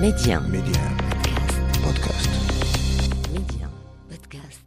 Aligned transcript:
Média. 0.00 0.40
Média. 0.40 0.82
Podcast. 1.82 2.30
Média. 3.32 3.68
Podcast. 4.10 4.60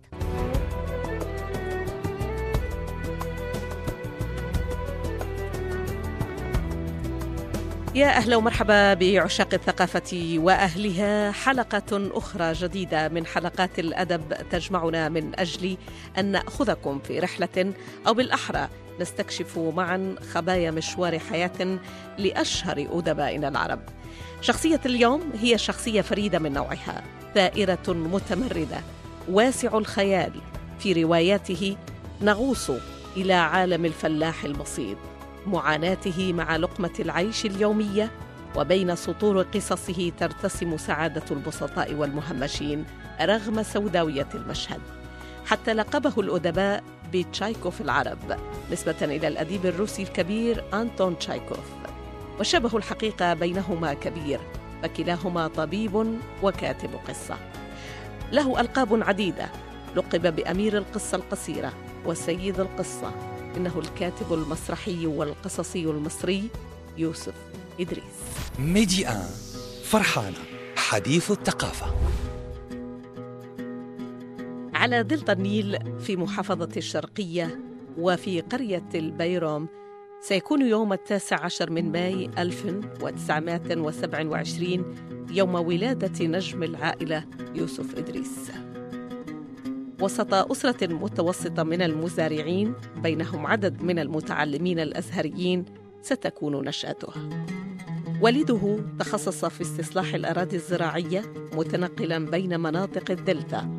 يا 7.95 8.07
أهلا 8.07 8.35
ومرحبا 8.35 8.93
بعشاق 8.93 9.53
الثقافة 9.53 10.35
وأهلها 10.37 11.31
حلقة 11.31 12.09
أخرى 12.13 12.53
جديدة 12.53 13.09
من 13.09 13.25
حلقات 13.25 13.79
الأدب 13.79 14.21
تجمعنا 14.51 15.09
من 15.09 15.39
أجل 15.39 15.77
أن 16.17 16.25
نأخذكم 16.25 16.99
في 16.99 17.19
رحلة 17.19 17.73
أو 18.07 18.13
بالأحرى 18.13 18.69
نستكشف 18.99 19.57
معا 19.59 20.15
خبايا 20.33 20.71
مشوار 20.71 21.19
حياة 21.19 21.79
لأشهر 22.17 22.87
أدبائنا 22.91 23.47
العرب 23.47 23.79
شخصية 24.41 24.81
اليوم 24.85 25.21
هي 25.41 25.57
شخصية 25.57 26.01
فريدة 26.01 26.39
من 26.39 26.53
نوعها 26.53 27.03
ثائرة 27.35 27.87
متمردة 27.87 28.81
واسع 29.29 29.77
الخيال. 29.77 30.31
في 30.79 31.03
رواياته 31.03 31.77
نغوص 32.21 32.71
إلى 33.17 33.33
عالم 33.33 33.85
الفلاح 33.85 34.43
البسيط 34.43 34.97
معاناته 35.47 36.33
مع 36.33 36.55
لقمة 36.55 36.93
العيش 36.99 37.45
اليومية 37.45 38.11
وبين 38.55 38.95
سطور 38.95 39.41
قصصه 39.41 40.11
ترتسم 40.19 40.77
سعادة 40.77 41.23
البسطاء 41.31 41.93
والمهمشين 41.93 42.85
رغم 43.21 43.63
سوداوية 43.63 44.27
المشهد. 44.35 44.81
حتى 45.45 45.73
لقبه 45.73 46.13
الأدباء 46.17 46.83
بتشايكوف 47.13 47.81
العرب 47.81 48.37
نسبة 48.71 48.95
إلى 49.01 49.27
الأديب 49.27 49.65
الروسي 49.65 50.03
الكبير 50.03 50.63
أنتون 50.73 51.19
تشايكوف. 51.19 51.78
والشبه 52.39 52.77
الحقيقة 52.77 53.33
بينهما 53.33 53.93
كبير 53.93 54.39
فكلاهما 54.83 55.47
طبيب 55.47 56.19
وكاتب 56.43 56.89
قصة. 57.07 57.37
له 58.31 58.61
ألقاب 58.61 59.03
عديدة 59.03 59.49
لقب 59.95 60.35
بأمير 60.35 60.77
القصة 60.77 61.15
القصيرة 61.17 61.73
وسيد 62.05 62.59
القصة 62.59 63.11
إنه 63.57 63.79
الكاتب 63.79 64.33
المسرحي 64.33 65.07
والقصصي 65.07 65.83
المصري 65.83 66.49
يوسف 66.97 67.33
إدريس. 67.79 68.03
ميدي 68.59 69.07
آن 69.07 69.29
فرحانة 69.83 70.37
حديث 70.75 71.31
الثقافة. 71.31 71.85
على 74.73 75.03
دلتا 75.03 75.33
النيل 75.33 75.99
في 75.99 76.15
محافظة 76.17 76.69
الشرقية 76.77 77.59
وفي 77.97 78.41
قرية 78.41 78.89
البيروم 78.95 79.67
سيكون 80.21 80.61
يوم 80.61 80.93
التاسع 80.93 81.45
عشر 81.45 81.71
من 81.71 81.91
ماي 81.91 82.29
1927 82.37 84.95
يوم 85.31 85.55
ولادة 85.55 86.25
نجم 86.25 86.63
العائلة 86.63 87.25
يوسف 87.55 87.97
إدريس. 87.97 88.51
وسط 90.01 90.33
أسرة 90.33 90.93
متوسطة 90.93 91.63
من 91.63 91.81
المزارعين 91.81 92.73
بينهم 93.03 93.47
عدد 93.47 93.81
من 93.81 93.99
المتعلمين 93.99 94.79
الأزهريين 94.79 95.65
ستكون 96.01 96.67
نشأته 96.67 97.13
والده 98.21 98.79
تخصص 98.99 99.45
في 99.45 99.61
استصلاح 99.61 100.13
الأراضي 100.13 100.55
الزراعية 100.55 101.33
متنقلا 101.53 102.25
بين 102.25 102.59
مناطق 102.59 103.11
الدلتا 103.11 103.69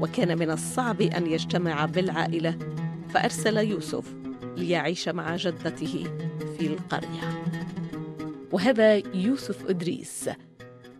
وكان 0.00 0.38
من 0.38 0.50
الصعب 0.50 1.02
أن 1.02 1.26
يجتمع 1.26 1.84
بالعائلة 1.84 2.58
فأرسل 3.08 3.56
يوسف 3.56 4.14
ليعيش 4.56 5.08
مع 5.08 5.36
جدته 5.36 6.04
في 6.58 6.66
القرية. 6.66 7.44
وهذا 8.52 8.94
يوسف 9.14 9.68
إدريس 9.70 10.30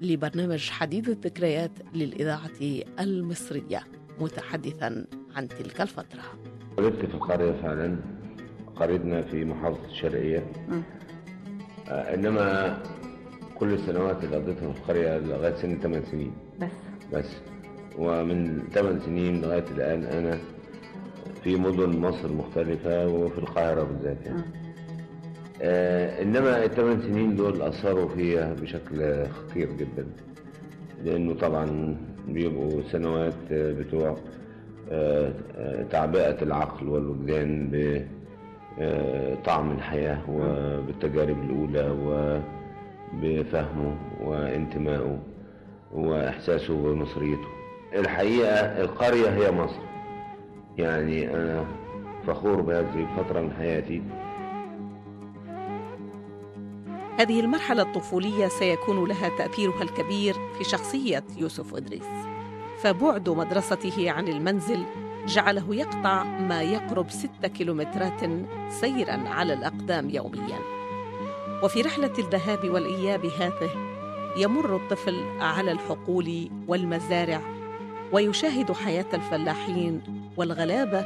لبرنامج 0.02 0.70
حديث 0.70 1.08
الذكريات 1.08 1.70
للإذاعة 1.94 2.50
المصرية 3.00 3.80
متحدثا 4.20 5.06
عن 5.36 5.48
تلك 5.48 5.80
الفترة. 5.80 6.22
ولدت 6.78 7.06
في 7.06 7.14
القرية 7.14 7.52
فعلا. 7.52 7.96
قريتنا 8.76 9.22
في 9.22 9.44
محافظة 9.44 9.84
الشرقية. 9.84 10.52
آه 11.88 12.14
إنما 12.14 12.78
كل 13.54 13.72
السنوات 13.74 14.24
اللي 14.24 14.36
قضيتها 14.36 14.72
في 14.72 14.78
القرية 14.78 15.18
لغاية 15.18 15.54
سن 15.54 15.80
8 15.80 16.04
سنين. 16.10 16.32
بس. 16.60 16.70
بس. 17.12 17.26
ومن 17.98 18.62
8 18.74 19.00
سنين 19.00 19.40
لغاية 19.40 19.64
الآن 19.70 20.04
أنا 20.04 20.38
في 21.46 21.56
مدن 21.56 21.98
مصر 22.00 22.32
مختلفة 22.32 23.08
وفي 23.08 23.38
القاهرة 23.38 23.82
بالذات 23.82 24.26
يعني. 24.26 24.42
آه. 25.62 26.22
إنما 26.22 26.64
الثمان 26.64 27.02
سنين 27.02 27.36
دول 27.36 27.62
أثروا 27.62 28.08
فيا 28.08 28.56
بشكل 28.62 29.26
خطير 29.26 29.72
جدا 29.72 30.06
لأنه 31.04 31.34
طبعا 31.34 31.96
بيبقوا 32.28 32.82
سنوات 32.92 33.34
آه، 33.52 33.72
بتوع 33.72 34.16
آه، 34.90 35.32
آه، 35.56 35.82
تعبئة 35.82 36.42
العقل 36.42 36.88
والوجدان 36.88 37.70
بطعم 38.78 39.70
الحياة 39.70 40.30
وبالتجارب 40.30 41.42
الأولى 41.42 41.90
وبفهمه 43.14 43.96
وانتمائه 44.24 45.18
وإحساسه 45.92 46.76
بمصريته 46.82 47.48
الحقيقة 47.94 48.82
القرية 48.84 49.28
هي 49.28 49.50
مصر. 49.50 49.85
يعني 50.78 51.34
أنا 51.34 51.66
فخور 52.26 52.60
بهذه 52.60 53.08
الفترة 53.10 53.40
من 53.40 53.52
حياتي. 53.52 54.02
هذه 57.18 57.40
المرحلة 57.40 57.82
الطفولية 57.82 58.48
سيكون 58.48 59.08
لها 59.08 59.28
تأثيرها 59.28 59.82
الكبير 59.82 60.34
في 60.58 60.64
شخصية 60.64 61.24
يوسف 61.36 61.74
إدريس. 61.74 62.06
فبعد 62.78 63.28
مدرسته 63.28 64.10
عن 64.10 64.28
المنزل 64.28 64.84
جعله 65.26 65.74
يقطع 65.74 66.24
ما 66.24 66.62
يقرب 66.62 67.10
ستة 67.10 67.48
كيلومترات 67.48 68.20
سيرا 68.68 69.28
على 69.28 69.52
الأقدام 69.52 70.10
يوميا. 70.10 70.58
وفي 71.62 71.82
رحلة 71.82 72.12
الذهاب 72.18 72.70
والإياب 72.70 73.26
هذه 73.26 73.70
يمر 74.36 74.76
الطفل 74.76 75.24
على 75.40 75.72
الحقول 75.72 76.50
والمزارع 76.68 77.40
ويشاهد 78.12 78.72
حياة 78.72 79.06
الفلاحين 79.14 80.02
والغلابة 80.36 81.04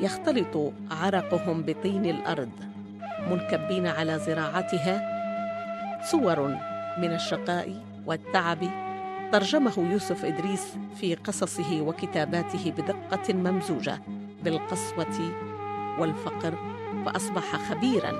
يختلط 0.00 0.72
عرقهم 0.90 1.62
بطين 1.62 2.04
الأرض 2.04 2.50
منكبين 3.30 3.86
على 3.86 4.18
زراعتها 4.18 5.16
صور 6.10 6.48
من 6.98 7.12
الشقاء 7.14 7.74
والتعب. 8.06 8.58
ترجمه 9.32 9.72
يوسف 9.92 10.24
إدريس 10.24 10.76
في 10.96 11.14
قصصه 11.14 11.80
وكتاباته 11.82 12.70
بدقة 12.78 13.34
ممزوجة 13.34 13.98
بالقسوة 14.44 15.32
والفقر 15.98 16.54
فأصبح 17.06 17.56
خبيرا 17.56 18.12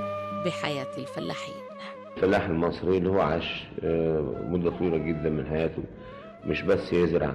بحياة 0.46 0.86
الفلاحين. 0.98 1.54
الفلاح 2.16 2.44
المصري 2.44 2.98
اللي 2.98 3.08
هو 3.08 3.20
عاش 3.20 3.64
آه، 3.84 4.34
مدة 4.50 4.70
طويلة 4.70 4.98
جدا 4.98 5.30
من 5.30 5.46
حياته 5.46 5.82
مش 6.46 6.62
بس 6.62 6.92
يزرع 6.92 7.34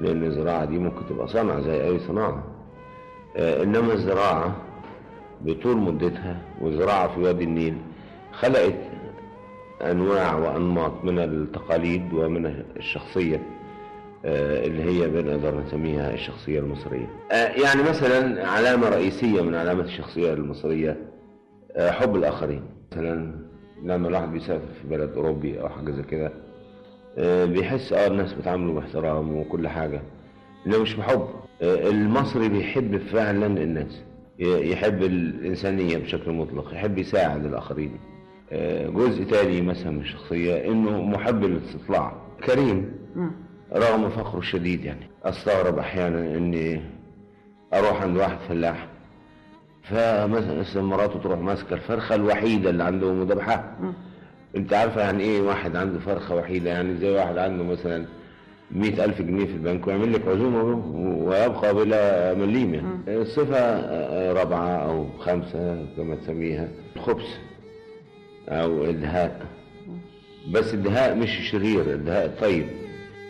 لأن 0.00 0.24
الزراعة 0.24 0.64
دي 0.64 0.78
ممكن 0.78 1.06
تبقى 1.08 1.28
صنعة 1.28 1.60
زي 1.60 1.84
أي 1.84 1.98
صناعة. 1.98 2.44
آه، 3.36 3.62
إنما 3.62 3.92
الزراعة 3.92 4.56
بطول 5.40 5.76
مدتها 5.76 6.40
والزراعة 6.60 7.14
في 7.14 7.20
وادي 7.20 7.44
النيل 7.44 7.76
خلقت 8.32 8.74
أنواع 9.82 10.34
وأنماط 10.36 11.04
من 11.04 11.18
التقاليد 11.18 12.12
ومن 12.12 12.46
الشخصية 12.76 13.42
آه، 14.24 14.66
اللي 14.66 14.82
هي 14.82 15.08
بنقدر 15.08 15.60
نسميها 15.60 16.14
الشخصية 16.14 16.58
المصرية. 16.60 17.06
آه، 17.32 17.48
يعني 17.48 17.82
مثلا 17.82 18.48
علامة 18.48 18.88
رئيسية 18.88 19.42
من 19.42 19.54
علامات 19.54 19.84
الشخصية 19.84 20.32
المصرية 20.32 20.96
حب 21.78 22.16
الآخرين. 22.16 22.62
مثلا 22.92 23.32
لما 23.82 24.08
الواحد 24.08 24.32
بيسافر 24.32 24.66
في 24.82 24.88
بلد 24.88 25.12
أوروبي 25.16 25.60
أو 25.60 25.68
حاجة 25.68 25.90
زي 25.90 26.02
كده 26.02 26.32
بيحس 27.46 27.92
آه 27.92 28.06
الناس 28.06 28.32
بتعامله 28.32 28.72
باحترام 28.74 29.36
وكل 29.36 29.68
حاجة. 29.68 30.02
إنه 30.66 30.78
مش 30.78 30.94
بحب. 30.94 31.28
آه، 31.62 31.88
المصري 31.90 32.48
بيحب 32.48 32.96
فعلا 32.98 33.46
الناس. 33.46 34.02
يحب 34.38 35.02
الإنسانية 35.02 35.98
بشكل 35.98 36.30
مطلق 36.32 36.74
يحب 36.74 36.98
يساعد 36.98 37.44
الآخرين. 37.46 37.98
آه، 38.52 38.88
جزء 38.88 39.24
تاني 39.24 39.62
مثلا 39.62 39.90
من 39.90 40.00
الشخصية 40.00 40.68
إنه 40.72 41.02
محب 41.02 41.44
للاستطلاع. 41.44 42.12
كريم. 42.44 42.92
رغم 43.74 44.08
فخره 44.10 44.38
الشديد 44.38 44.84
يعني. 44.84 45.06
أستغرب 45.24 45.78
أحيانا 45.78 46.36
إني 46.36 46.80
أروح 47.74 48.02
عند 48.02 48.16
واحد 48.16 48.36
فلاح 48.48 48.86
فمثلا 49.82 50.82
مراته 50.82 51.18
تروح 51.18 51.38
ماسكة 51.38 51.74
الفرخة 51.74 52.14
الوحيدة 52.14 52.70
اللي 52.70 52.84
عنده 52.84 53.12
مذبحة. 53.12 53.76
انت 54.56 54.72
عارفة 54.72 55.00
يعني 55.00 55.22
إيه 55.22 55.40
واحد 55.40 55.76
عنده 55.76 55.98
فرخة 55.98 56.34
وحيدة؟ 56.34 56.70
يعني 56.70 56.96
زي 56.96 57.10
واحد 57.10 57.38
عنده 57.38 57.64
مثلا 57.64 58.06
مئة 58.70 59.04
ألف 59.04 59.22
جنيه 59.22 59.44
في 59.46 59.52
البنك 59.52 59.86
ويعمل 59.86 60.12
لك 60.12 60.28
عزومة 60.28 60.62
ويبقى 61.24 61.74
بلا 61.74 62.34
مليم 62.34 62.74
يعني. 62.74 62.88
الصفة 63.08 63.80
رابعة 64.32 64.68
أو 64.68 65.06
خمسة 65.18 65.86
كما 65.96 66.14
تسميها. 66.14 66.68
الخبث 66.96 67.26
أو 68.48 68.84
الدهاء. 68.84 69.46
بس 70.52 70.74
الدهاء 70.74 71.14
مش 71.16 71.30
شرير 71.50 71.80
الدهاء 71.94 72.36
طيب. 72.40 72.66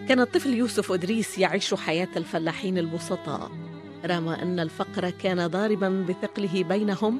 كان 0.08 0.20
الطفل 0.20 0.55
يوسف 0.55 0.93
إدريس 0.93 1.38
يعيش 1.38 1.75
حياة 1.75 2.08
الفلاحين 2.17 2.78
البسطاء. 2.78 3.50
رغم 4.06 4.28
أن 4.28 4.61
الفقر 4.61 5.11
كان 5.11 5.46
ضاربا 5.46 6.05
بثقله 6.08 6.64
بينهم 6.69 7.19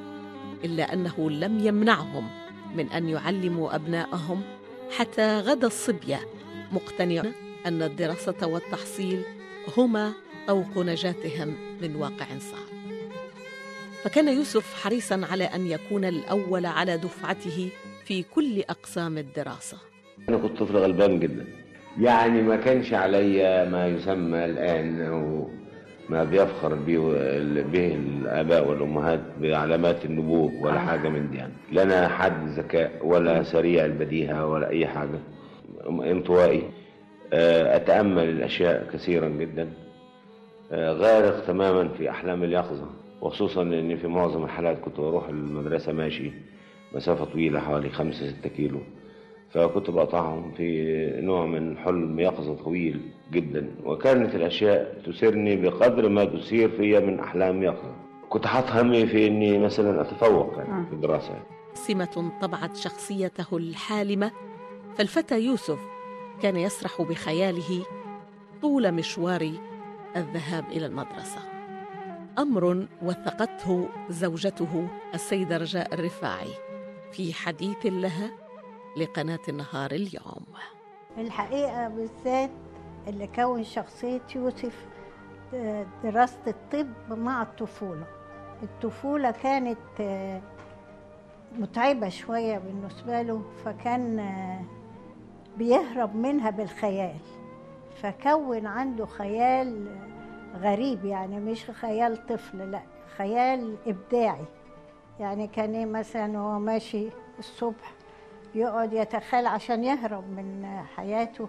إلا 0.65 0.93
أنه 0.93 1.29
لم 1.31 1.59
يمنعهم. 1.59 2.27
من 2.75 2.89
أن 2.89 3.09
يعلموا 3.09 3.75
أبنائهم 3.75 4.41
حتى 4.97 5.39
غدا 5.39 5.67
الصبية 5.67 6.19
مقتنعون 6.71 7.31
أن 7.65 7.81
الدراسة 7.81 8.47
والتحصيل 8.47 9.21
هما 9.77 10.13
طوق 10.47 10.77
نجاتهم 10.77 11.55
من 11.81 11.95
واقع 11.95 12.25
صعب. 12.25 12.77
فكان 14.03 14.27
يوسف 14.27 14.73
حريصا 14.83 15.21
على 15.31 15.43
أن 15.43 15.67
يكون 15.67 16.05
الأول 16.05 16.65
على 16.65 16.97
دفعته 16.97 17.69
في 18.05 18.23
كل 18.23 18.61
أقسام 18.69 19.17
الدراسة. 19.17 19.77
أنا 20.29 20.37
كنت 20.37 20.59
طفل 20.59 20.77
غلبان 20.77 21.19
جدا. 21.19 21.45
يعني 21.99 22.41
ما 22.41 22.55
كانش 22.55 22.93
عليا 22.93 23.69
ما 23.69 23.87
يسمى 23.87 24.45
الآن 24.45 25.01
أو 25.01 25.49
ما 26.09 26.23
بيفخر 26.23 26.75
به 26.75 26.97
به 27.71 27.95
الآباء 27.95 28.69
والأمهات 28.69 29.19
بعلامات 29.41 30.05
النبوغ 30.05 30.51
ولا 30.61 30.79
حاجة 30.79 31.09
من 31.09 31.31
دي 31.31 31.37
يعني. 31.37 31.53
لا 31.71 31.83
أنا 31.83 32.07
حد 32.07 32.47
ذكاء 32.47 33.05
ولا 33.05 33.43
سريع 33.43 33.85
البديهة 33.85 34.45
ولا 34.47 34.69
أي 34.69 34.87
حاجة. 34.87 35.19
انطوائي 35.89 36.63
آه، 37.33 37.75
أتأمل 37.75 38.23
الأشياء 38.29 38.89
كثيرا 38.93 39.29
جدا. 39.29 39.69
آه، 40.71 40.91
غارق 40.93 41.45
تماما 41.45 41.87
في 41.87 42.09
أحلام 42.09 42.43
اليقظة 42.43 42.85
وخصوصا 43.21 43.61
أني 43.61 43.97
في 43.97 44.07
معظم 44.07 44.43
الحالات 44.43 44.79
كنت 44.79 44.99
بروح 44.99 45.27
المدرسة 45.29 45.93
ماشي 45.93 46.31
مسافة 46.95 47.25
طويلة 47.25 47.59
حوالي 47.59 47.89
خمسة 47.89 48.27
ستة 48.31 48.49
كيلو. 48.49 48.79
فكنت 49.57 49.89
بقطعهم 49.89 50.51
في 50.51 51.11
نوع 51.21 51.45
من 51.45 51.77
حلم 51.77 52.19
يقظة 52.19 52.55
طويل 52.55 53.01
جدا 53.31 53.75
وكانت 53.85 54.35
الأشياء 54.35 55.01
تسرني 55.05 55.55
بقدر 55.55 56.09
ما 56.09 56.25
تثير 56.25 56.69
فيا 56.69 56.99
من 56.99 57.19
أحلام 57.19 57.63
يقظة. 57.63 57.95
كنت 58.29 58.47
حاط 58.47 58.71
همي 58.71 59.07
في 59.07 59.27
إني 59.27 59.57
مثلا 59.57 60.01
أتفوق 60.01 60.53
يعني 60.57 60.85
في 60.85 60.93
الدراسة. 60.93 61.39
سمة 61.73 62.31
طبعت 62.41 62.75
شخصيته 62.75 63.57
الحالمة 63.57 64.31
فالفتى 64.97 65.39
يوسف 65.39 65.79
كان 66.41 66.55
يسرح 66.55 67.01
بخياله 67.01 67.85
طول 68.61 68.91
مشوار 68.91 69.51
الذهاب 70.15 70.65
إلى 70.71 70.85
المدرسة. 70.85 71.39
أمر 72.39 72.85
وثقته 73.01 73.89
زوجته 74.09 74.87
السيدة 75.13 75.57
رجاء 75.57 75.93
الرفاعي 75.93 76.53
في 77.11 77.33
حديث 77.33 77.85
لها 77.85 78.46
لقناة 78.97 79.39
النهار 79.49 79.91
اليوم. 79.91 80.45
الحقيقة 81.17 81.87
بالذات 81.87 82.49
اللي 83.07 83.27
كون 83.27 83.63
شخصية 83.63 84.21
يوسف 84.35 84.85
آه، 85.53 85.85
دراسة 86.03 86.39
الطب 86.47 86.87
مع 87.19 87.41
الطفولة. 87.41 88.03
الطفولة 88.63 89.31
كانت 89.31 89.77
آه، 89.99 90.41
متعبة 91.59 92.09
شوية 92.09 92.57
بالنسبة 92.57 93.21
له 93.21 93.41
فكان 93.65 94.19
آه، 94.19 94.61
بيهرب 95.57 96.15
منها 96.15 96.49
بالخيال. 96.49 97.15
فكون 98.01 98.65
عنده 98.65 99.05
خيال 99.05 99.95
غريب 100.55 101.05
يعني 101.05 101.39
مش 101.39 101.71
خيال 101.71 102.27
طفل 102.27 102.71
لا 102.71 102.81
خيال 103.17 103.77
إبداعي. 103.87 104.45
يعني 105.19 105.47
كان 105.47 105.73
إيه 105.75 105.85
مثلا 105.85 106.37
هو 106.39 106.59
ماشي 106.59 107.07
الصبح 107.39 107.93
يقعد 108.57 108.93
يتخيل 108.93 109.45
عشان 109.47 109.83
يهرب 109.83 110.23
من 110.29 110.65
حياته 110.95 111.47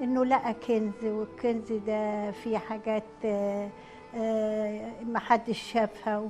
إنه 0.00 0.24
لقى 0.24 0.54
كنز 0.54 1.04
والكنز 1.04 1.72
ده 1.72 2.30
فيه 2.30 2.58
حاجات 2.58 3.02
آه، 3.24 3.68
آه، 4.14 4.90
محدش 5.02 5.58
شافها 5.72 6.18
و- 6.18 6.28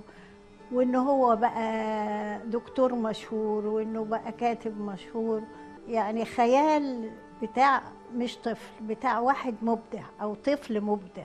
وإنه 0.72 1.10
هو 1.10 1.36
بقى 1.36 2.38
دكتور 2.46 2.94
مشهور 2.94 3.66
وإنه 3.66 4.04
بقى 4.04 4.32
كاتب 4.32 4.80
مشهور. 4.80 5.42
يعني 5.88 6.24
خيال 6.24 7.10
بتاع 7.42 7.82
مش 8.14 8.36
طفل 8.38 8.84
بتاع 8.84 9.18
واحد 9.18 9.54
مبدع 9.62 10.02
أو 10.22 10.34
طفل 10.34 10.80
مبدع. 10.80 11.24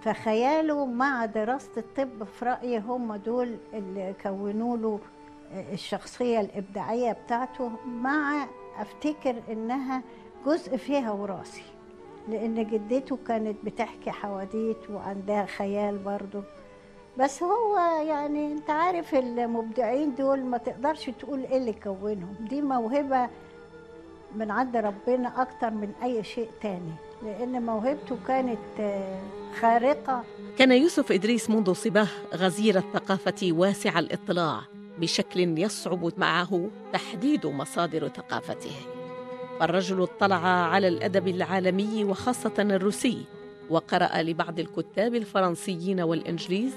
فخياله 0.00 0.86
مع 0.86 1.24
دراسة 1.24 1.70
الطب 1.76 2.24
في 2.24 2.44
رأيي 2.44 2.78
هم 2.78 3.14
دول 3.16 3.56
اللي 3.74 4.14
كونوا 4.22 4.76
له 4.76 4.98
الشخصية 5.72 6.40
الإبداعية 6.40 7.12
بتاعته 7.12 7.70
مع 7.86 8.46
أفتكر 8.78 9.34
إنها 9.50 10.02
جزء 10.46 10.76
فيها 10.76 11.12
وراثي 11.12 11.62
لأن 12.28 12.66
جدته 12.66 13.18
كانت 13.28 13.56
بتحكي 13.64 14.10
حواديت 14.10 14.90
وعندها 14.90 15.46
خيال 15.46 15.98
برضه. 15.98 16.42
بس 17.18 17.42
هو 17.42 17.78
يعني 18.06 18.52
أنت 18.52 18.70
عارف 18.70 19.14
المبدعين 19.14 20.14
دول 20.14 20.40
ما 20.44 20.58
تقدرش 20.58 21.10
تقول 21.10 21.44
إيه 21.44 21.56
اللي 21.56 21.72
كونهم. 21.72 22.34
دي 22.40 22.62
موهبة 22.62 23.28
من 24.34 24.50
عند 24.50 24.76
ربنا 24.76 25.42
أكتر 25.42 25.70
من 25.70 25.92
أي 26.02 26.24
شيء 26.24 26.48
تاني 26.62 26.92
لأن 27.22 27.62
موهبته 27.66 28.16
كانت 28.28 28.58
آه، 28.80 29.20
خارقة. 29.60 30.22
كان 30.58 30.72
يوسف 30.72 31.12
إدريس 31.12 31.50
منذ 31.50 31.72
صباه 31.72 32.08
غزير 32.34 32.78
الثقافة 32.78 33.48
واسع 33.52 33.98
الاطلاع. 33.98 34.60
بشكل 34.98 35.58
يصعب 35.58 36.12
معه 36.16 36.70
تحديد 36.92 37.46
مصادر 37.46 38.08
ثقافته. 38.08 38.74
فالرجل 39.60 40.02
اطلع 40.02 40.46
على 40.46 40.88
الأدب 40.88 41.28
العالمي 41.28 42.04
وخاصة 42.04 42.54
الروسي 42.58 43.24
وقرأ 43.70 44.22
لبعض 44.22 44.60
الكتاب 44.60 45.14
الفرنسيين 45.14 46.00
والإنجليز 46.00 46.72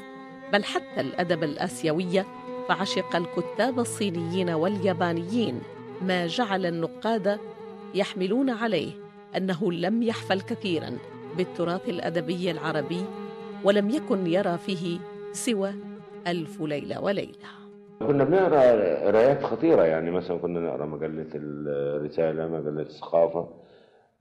بل 0.53 0.63
حتى 0.63 1.01
الأدب 1.01 1.43
الآسيوي 1.43 2.23
فعشق 2.69 3.15
الكتاب 3.15 3.79
الصينيين 3.79 4.49
واليابانيين. 4.49 5.61
ما 6.01 6.27
جعل 6.27 6.65
النقاد 6.65 7.39
يحملون 7.95 8.49
عليه 8.49 8.91
أنه 9.37 9.71
لم 9.71 10.03
يحفل 10.03 10.41
كثيراً 10.41 10.97
بالتراث 11.37 11.89
الأدبي 11.89 12.51
العربي 12.51 13.05
ولم 13.63 13.89
يكن 13.89 14.27
يرى 14.27 14.57
فيه 14.57 14.99
سوى 15.33 15.73
ألف 16.27 16.61
ليلة 16.61 17.01
وليلة. 17.01 17.64
كنا 17.99 18.23
بنقرأ 18.23 18.61
قرايات 19.05 19.43
خطيرة 19.43 19.83
يعني. 19.83 20.11
مثلا 20.11 20.37
كنا 20.37 20.59
نقرأ 20.59 20.85
مجلة 20.85 21.25
الرسالة 21.35 22.47
مجلة 22.47 22.81
الثقافة 22.81 23.47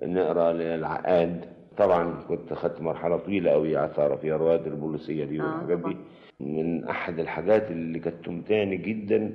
نقرأ 0.02 0.52
للعقاد. 0.52 1.44
طبعا 1.76 2.14
كنت 2.28 2.52
خدت 2.52 2.80
مرحلة 2.80 3.16
طويلة 3.16 3.50
قوي 3.50 3.76
عثارة 3.76 4.16
فيها 4.16 4.36
الروايات 4.36 4.66
البوليسية 4.66 5.24
دي 5.24 5.40
والحاجات 5.40 5.78
دي. 5.78 5.96
من 6.40 6.84
أحد 6.84 7.18
الحاجات 7.18 7.70
اللي 7.70 7.98
كانت 7.98 8.24
تمتعني 8.26 8.76
جدا 8.76 9.32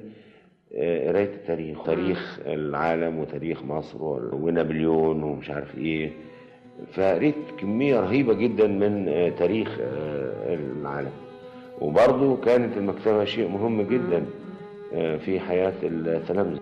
آه، 0.75 1.08
قراية 1.10 1.34
التاريخ. 1.34 1.84
تاريخ 1.86 2.39
العالم 2.46 3.19
وتاريخ 3.19 3.63
مصر 3.63 3.98
ونابليون 4.36 5.24
ومش 5.24 5.50
عارف 5.50 5.77
إيه. 5.77 6.12
فقريت 6.93 7.36
كمية 7.60 8.00
رهيبة 8.00 8.34
جدا 8.34 8.67
من 8.67 9.10
آه، 9.10 9.29
تاريخ 9.29 9.77
آه، 9.81 10.53
العالم. 10.55 11.12
وبرضه 11.81 12.38
كانت 12.38 12.77
المكتبة 12.77 13.25
شيء 13.25 13.48
مهم 13.48 13.81
جدا 13.81 14.25
آه، 14.93 15.17
في 15.17 15.39
حياة 15.39 15.74
التلامذة 15.83 16.59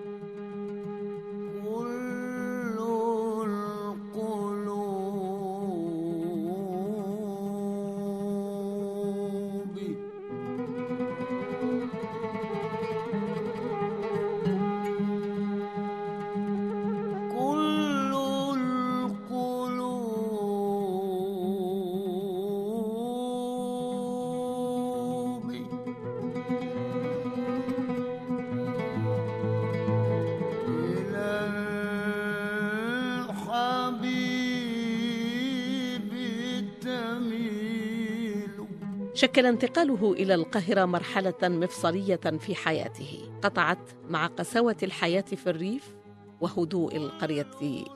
شكل 39.37 39.45
انتقاله 39.45 40.13
إلى 40.13 40.35
القاهرة 40.35 40.85
مرحلة 40.85 41.33
مفصلية 41.43 42.15
في 42.15 42.55
حياته. 42.55 43.29
قطعت 43.41 43.89
مع 44.09 44.27
قساوة 44.27 44.75
الحياة 44.83 45.21
في 45.21 45.49
الريف 45.49 45.95
وهدوء 46.41 46.95
القرية 46.95 47.47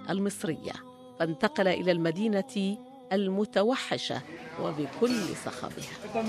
المصرية. 0.09 0.71
فانتقل 1.19 1.67
إلى 1.67 1.91
المدينة 1.91 2.77
المتوحشة 3.13 4.21
وبكل 4.63 5.15
صخبها. 5.45 6.23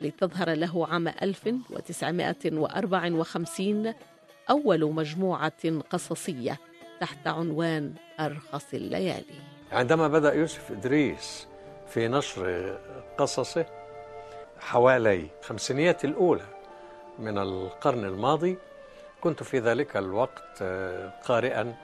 لتظهر 0.00 0.50
له 0.50 0.86
عام 0.86 1.08
1954 1.08 3.94
أول 4.50 4.92
مجموعة 4.92 5.80
قصصية 5.90 6.58
تحت 7.00 7.26
عنوان 7.26 7.94
أرخص 8.20 8.74
الليالي. 8.74 9.34
عندما 9.72 10.08
بدأ 10.08 10.34
يوسف 10.34 10.72
إدريس 10.72 11.46
في 11.88 12.08
نشر 12.08 12.78
قصصه 13.18 13.66
حوالي 14.60 15.26
خمسينيات 15.42 16.04
الأولى 16.04 16.53
من 17.18 17.38
القرن 17.38 18.04
الماضي. 18.04 18.58
كنت 19.24 19.42
في 19.42 19.58
ذلك 19.58 19.96
الوقت 19.96 20.62
آه، 20.62 21.12
قارئا 21.24 21.74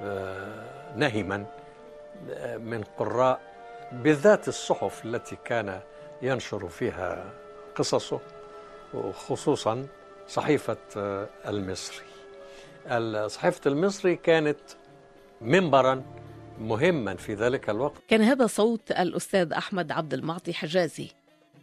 آه، 0.00 0.96
نهما 0.96 1.46
آه، 2.30 2.56
من 2.56 2.82
قراء 2.98 3.40
بالذات 3.92 4.48
الصحف 4.48 5.04
التي 5.04 5.36
كان 5.44 5.80
ينشر 6.22 6.68
فيها 6.68 7.32
قصصه 7.74 8.20
وخصوصا 8.94 9.86
صحيفة 10.28 10.76
المصري. 11.46 12.06
صحيفة 13.26 13.60
المصري 13.66 14.16
كانت 14.16 14.60
منبرا 15.40 16.02
مهما 16.60 17.16
في 17.16 17.34
ذلك 17.34 17.70
الوقت. 17.70 18.02
كان 18.08 18.22
هذا 18.22 18.46
صوت 18.46 18.90
الأستاذ 18.90 19.52
أحمد 19.52 19.92
عبد 19.92 20.14
المعطي 20.14 20.54
حجازي 20.54 21.08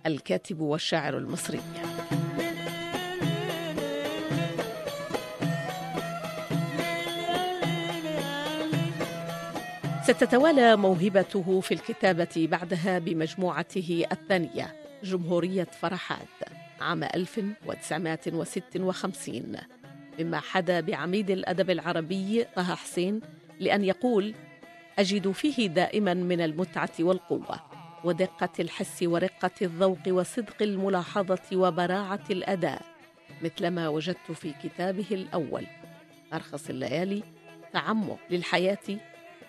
الكاتب 0.06 0.60
والشاعر 0.60 1.18
المصري. 1.18 1.62
ستتوالى 10.06 10.78
موهبته 10.78 11.62
في 11.62 11.74
الكتابة 11.74 12.48
بعدها 12.52 13.00
بمجموعته 13.00 14.06
الثانية 14.12 14.76
جمهورية 15.04 15.64
فرحات 15.64 16.28
عام 16.82 17.04
1956 17.04 19.56
مما 20.20 20.40
حدا 20.40 20.80
بعميد 20.80 21.30
الأدب 21.30 21.70
العربي 21.70 22.46
طه 22.56 22.76
حسين 22.76 23.22
لأن 23.60 23.84
يقول 23.84 24.34
أجد 25.00 25.32
فيه 25.32 25.68
دائما 25.68 26.14
من 26.14 26.42
المتعة 26.42 26.92
والقوة 27.00 27.60
ودقة 28.04 28.50
الحس 28.60 29.04
ورقة 29.04 29.52
الذوق 29.62 30.00
وصدق 30.08 30.62
الملاحظة 30.62 31.42
وبراعة 31.54 32.24
الأداء 32.30 32.82
مثلما 33.42 33.88
وجدت 33.88 34.32
في 34.32 34.54
كتابه 34.64 35.08
الأول. 35.12 35.68
أرخص 36.34 36.70
الليالي 36.70 37.24
تعمق 37.74 38.20
للحياة 38.30 38.78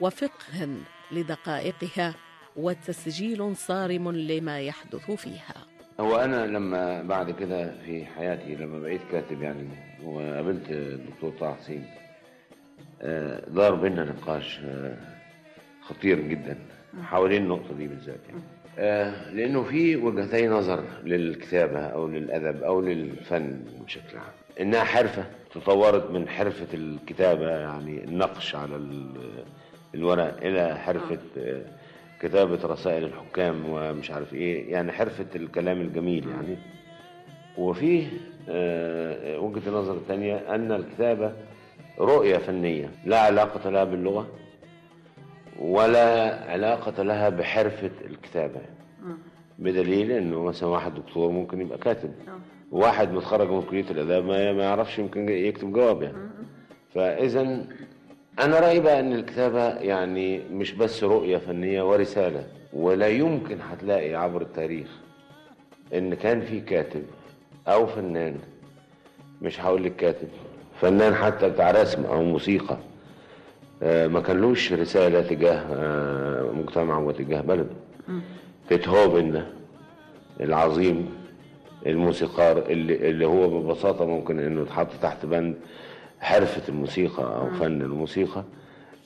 وفقه 0.00 0.69
لدقائقها 1.12 2.15
وتسجيل 2.57 3.57
صارم 3.57 4.11
لما 4.11 4.61
يحدث 4.61 5.11
فيها 5.11 5.55
هو 6.00 6.17
أنا 6.17 6.47
لما 6.47 7.03
بعد 7.03 7.31
كده 7.31 7.75
في 7.85 8.07
حياتي 8.07 8.55
لما 8.55 8.79
بقيت 8.79 9.00
كاتب 9.12 9.43
يعني 9.43 9.69
وقابلت 10.05 10.71
الدكتور 10.71 11.33
طه 11.41 11.55
حسين 11.55 11.85
آه، 13.03 13.43
دار 13.49 13.75
بينا 13.75 14.05
نقاش 14.05 14.61
آه، 14.65 14.97
خطير 15.83 16.21
جدا 16.21 16.59
حوالين 17.03 17.43
النقطة 17.43 17.75
دي 17.75 17.88
بالذات 17.88 18.21
يعني. 18.29 18.41
آه، 18.79 19.31
لأنه 19.31 19.62
في 19.62 19.97
وجهتي 19.97 20.49
نظر 20.49 20.85
للكتابة 21.05 21.81
أو 21.81 22.09
للأدب 22.09 22.62
أو 22.62 22.81
للفن 22.81 23.61
بشكل 23.85 24.19
عام 24.19 24.33
إنها 24.61 24.85
حرفة 24.85 25.25
تطورت 25.55 26.11
من 26.11 26.29
حرفة 26.29 26.67
الكتابة 26.75 27.50
يعني 27.50 28.05
النقش 28.05 28.55
على 28.55 28.76
الورق 29.97 30.37
إلى 30.43 30.79
حرفة 30.79 31.19
كتابة 32.21 32.59
رسائل 32.65 33.05
الحكام 33.05 33.62
ومش 33.71 34.11
عارف 34.11 34.35
إيه 34.35 34.73
يعني 34.73 34.93
حرفة 34.93 35.26
الكلام 35.37 35.81
الجميل 35.81 36.29
يعني. 36.29 36.57
وفيه 37.59 38.07
آه، 38.49 39.38
وجهة 39.38 39.69
النظر 39.69 39.95
الثانية 39.95 40.37
أن 40.55 40.73
الكتابة 40.73 41.33
رؤية 41.99 42.38
فنية 42.38 42.91
لا 43.05 43.21
علاقة 43.21 43.71
لها 43.71 43.85
باللغة 43.85 44.29
ولا 45.61 46.35
علاقة 46.50 47.03
لها 47.03 47.29
بحرفة 47.29 47.91
الكتابة. 48.05 48.61
بدليل 49.59 50.11
إنه 50.12 50.43
مثلا 50.43 50.69
واحد 50.69 50.95
دكتور 50.95 51.31
ممكن 51.31 51.61
يبقى 51.61 51.79
كاتب. 51.79 52.12
واحد 52.73 53.12
متخرج 53.12 53.50
من 53.50 53.62
كلية 53.62 53.91
الأداب 53.91 54.25
ما 54.25 54.38
يعرفش 54.43 54.99
يمكن 54.99 55.29
يكتب 55.29 55.73
جواب 55.73 56.03
يعني. 56.03 56.17
فاذا 56.95 57.67
أنا 58.40 58.61
رأيي 58.61 58.81
بقى 58.81 59.00
إن 59.00 59.12
الكتابة 59.12 59.69
يعني 59.69 60.40
مش 60.52 60.73
بس 60.73 61.05
رؤية 61.05 61.37
فنية 61.38 61.83
ورسالة 61.90 62.45
ولا 62.73 63.09
يمكن 63.09 63.59
هتلاقي 63.71 64.14
عبر 64.14 64.43
التاريخ 64.43 64.88
إن 65.95 66.14
كان 66.14 66.40
في 66.40 66.61
كاتب 66.61 67.02
أو 67.69 67.87
فنان 67.87 68.37
مش 69.43 69.61
هقول 69.61 69.85
لك 69.85 69.97
كاتب 69.97 70.28
فنان 70.81 71.14
حتى 71.14 71.49
بتاع 71.50 71.71
رسم 71.71 72.05
أو 72.05 72.23
موسيقى 72.23 72.76
آه، 73.83 74.07
ما 74.07 74.21
كانلوش 74.21 74.73
رسالة 74.73 75.21
تجاه 75.23 75.62
آه، 75.73 76.50
مجتمع 76.52 76.99
وتجاه 76.99 77.40
بلده. 77.40 77.66
بيتهوفن 78.71 79.33
ده 79.33 79.47
العظيم 80.40 81.14
الموسيقار 81.87 82.59
اللي, 82.59 83.11
اللي 83.11 83.26
هو 83.26 83.49
ببساطة 83.61 84.05
ممكن 84.07 84.38
إنه 84.38 84.62
يتحط 84.62 84.88
تحت 85.02 85.26
بند 85.26 85.55
حرفة 86.21 86.63
الموسيقى 86.69 87.23
أو 87.23 87.51
فن 87.51 87.83
الموسيقى. 87.83 88.45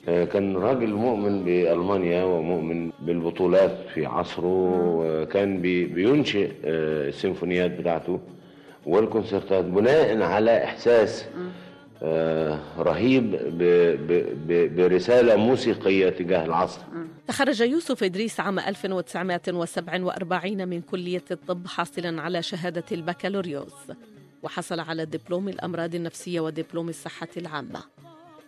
آه، 0.07 0.25
كان 0.25 0.57
راجل 0.57 0.93
مؤمن 0.93 1.43
بألمانيا 1.43 2.23
ومؤمن 2.23 2.91
بالبطولات 2.99 3.77
في 3.93 4.05
عصره 4.05 4.47
وكان 4.97 5.61
بينشئ 5.61 6.51
السيمفونيات 6.63 7.71
بتاعته 7.71 8.19
والكونسرتات 8.85 9.65
بناء 9.65 10.21
على 10.21 10.63
إحساس 10.63 11.25
آه، 12.03 12.59
رهيب 12.77 13.31
برسالة 14.75 15.35
موسيقية 15.35 16.09
تجاه 16.09 16.45
العصر. 16.45 16.81
تخرج 17.27 17.61
يوسف 17.61 18.03
إدريس 18.03 18.39
عام 18.39 18.59
1947 18.59 20.67
من 20.67 20.81
كلية 20.81 21.23
الطب 21.31 21.67
حاصلا 21.67 22.21
على 22.21 22.41
شهادة 22.41 22.83
البكالوريوس. 22.91 23.73
وحصل 24.43 24.79
على 24.79 25.05
دبلوم 25.05 25.49
الأمراض 25.49 25.95
النفسية 25.95 26.39
ودبلوم 26.39 26.89
الصحة 26.89 27.27
العامة. 27.37 27.83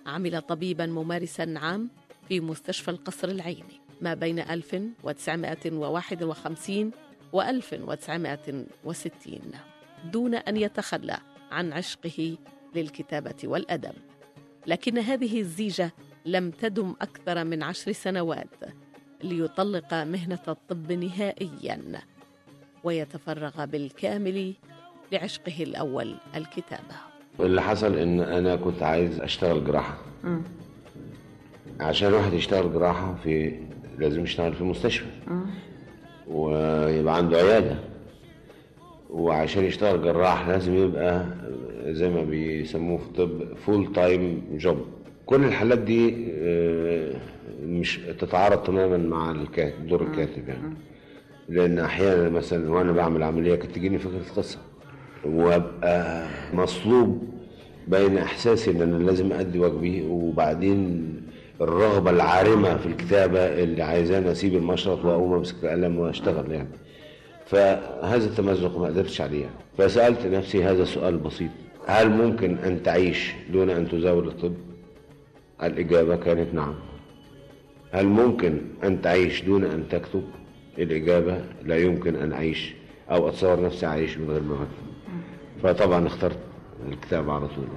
عمل 0.06 0.42
طبيبا 0.42 0.86
ممارسا 0.86 1.54
عام 1.58 1.90
في 2.30 2.40
مستشفى 2.40 2.92
القصر 2.92 3.28
العيني 3.28 3.82
ما 4.02 4.14
بين 4.14 4.40
1951 4.40 6.92
و 7.34 7.42
1960 7.42 9.40
دون 10.12 10.36
أن 10.36 10.58
يتخلى 10.58 11.18
عن 11.52 11.74
عشقه 11.74 12.38
للكتابة 12.76 13.36
والأدب. 13.44 13.94
لكن 14.68 14.98
هذه 14.98 15.40
الزيجة 15.40 15.92
لم 16.26 16.52
تدم 16.52 16.96
أكثر 17.02 17.44
من 17.44 17.64
عشر 17.64 17.92
سنوات 17.92 18.56
ليطلق 19.24 19.94
مهنة 19.94 20.40
الطب 20.48 20.92
نهائيا 20.92 22.02
ويتفرغ 22.84 23.66
بالكامل 23.66 24.54
لعشقه 25.14 25.64
الأول 25.64 26.16
الكتابة. 26.36 26.96
اللي 27.40 27.62
حصل 27.62 27.98
إن 27.98 28.20
أنا 28.20 28.56
كنت 28.56 28.84
عايز 28.84 29.22
أشتغل 29.22 29.66
جراحة. 29.66 29.98
عشان 31.80 32.14
واحد 32.14 32.34
يشتغل 32.34 32.74
جراحة 32.74 33.16
في 33.24 33.60
لازم 33.98 34.24
يشتغل 34.24 34.54
في 34.54 34.64
مستشفى. 34.64 35.06
ويبقى 36.28 37.16
عنده 37.18 37.38
عيادة. 37.38 37.76
وعشان 39.10 39.64
يشتغل 39.64 40.02
جراح 40.02 40.48
لازم 40.48 40.76
يبقى 40.76 41.26
زي 41.86 42.10
ما 42.10 42.22
بيسموه 42.24 42.98
في 42.98 43.04
الطب 43.06 43.58
full 43.58 43.94
time 43.94 44.42
job 44.58 44.86
كل 45.26 45.44
الحالات 45.44 45.78
دي 45.80 46.28
آه، 46.34 47.14
مش 47.64 47.98
تتعارض 48.20 48.64
تماما 48.64 48.98
مع 48.98 49.32
الكاتب 49.32 49.88
دور 49.88 50.02
الكاتب 50.04 50.50
يعني. 50.50 50.74
لأن 51.50 51.80
أحيانا 51.80 52.30
مثلا 52.30 52.72
وأنا 52.72 52.92
بعمل 52.92 53.24
عملية 53.24 53.56
كانت 53.56 53.76
تجيني 53.76 53.98
فكرة 54.00 54.34
قصه 54.36 54.60
وابقى 55.26 56.28
مصلوب 56.54 57.24
بين 57.88 58.18
إحساسي 58.18 58.72
إن 58.72 58.82
أنا 58.82 59.04
لازم 59.04 59.34
أدي 59.34 59.60
واجبي 59.60 60.02
وبعدين 60.10 61.14
الرغبة 61.62 62.12
العارمة 62.12 62.78
في 62.78 62.86
الكتابة 62.86 63.40
اللي 63.40 63.84
عايزاني 63.84 64.32
أسيب 64.32 64.56
المشرط 64.56 65.06
وأقوم 65.06 65.34
أمسك 65.34 65.56
القلم 65.64 66.00
وأشتغل 66.00 66.52
يعني. 66.52 66.70
فهذا 67.46 68.26
التمزق 68.26 68.78
ما 68.78 68.86
قدرتش 68.88 69.22
عليه. 69.22 69.42
يعني. 69.42 69.54
فسألت 69.78 70.26
نفسي 70.26 70.64
هذا 70.64 70.84
السؤال 70.84 71.18
بسيط. 71.18 71.50
هل 71.86 72.10
ممكن 72.10 72.58
أن 72.58 72.84
تعيش 72.84 73.34
دون 73.54 73.70
أن 73.70 73.90
تزاول 73.90 74.28
الطب؟ 74.28 74.54
الإجابة 75.64 76.16
كانت 76.16 76.54
نعم. 76.54 76.76
هل 77.92 78.06
ممكن 78.06 78.62
أن 78.84 79.02
تعيش 79.02 79.42
دون 79.42 79.64
أن 79.64 79.84
تكتب؟ 79.90 80.24
الإجابة 80.78 81.42
لا 81.66 81.78
يمكن 81.78 82.16
أن 82.16 82.34
أعيش 82.34 82.74
أو 83.12 83.30
أتصور 83.30 83.62
نفسي 83.62 83.86
أعيش 83.86 84.18
من 84.18 84.30
غير 84.30 84.42
ما 84.42 84.54
اكتب 84.54 84.93
فطبعا 85.64 86.08
اخترت 86.08 86.40
الكتابه 86.88 87.34
على 87.34 87.48
طول. 87.48 87.68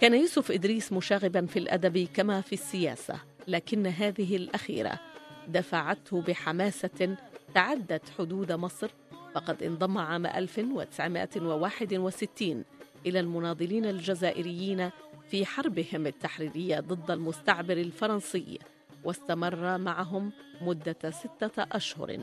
كان 0.00 0.14
يوسف 0.14 0.50
إدريس 0.50 0.92
مشاغبا 0.92 1.46
في 1.46 1.58
الأدب 1.58 2.08
كما 2.14 2.40
في 2.40 2.52
السياسة 2.52 3.20
لكن 3.48 3.86
هذه 3.86 4.36
الأخيرة 4.36 5.00
دفعته 5.48 6.22
بحماسة 6.22 7.16
تعدت 7.54 8.02
حدود 8.18 8.52
مصر 8.52 8.90
فقد 9.34 9.62
انضم 9.62 9.98
عام 9.98 10.26
1961 10.26 12.64
إلى 13.06 13.20
المناضلين 13.20 13.84
الجزائريين 13.84 14.90
في 15.30 15.46
حربهم 15.46 16.06
التحريرية 16.06 16.80
ضد 16.80 17.10
المستعبر 17.10 17.76
الفرنسي 17.76 18.58
واستمر 19.04 19.78
معهم 19.78 20.32
مدة 20.60 21.10
ستة 21.10 21.66
أشهر 21.72 22.18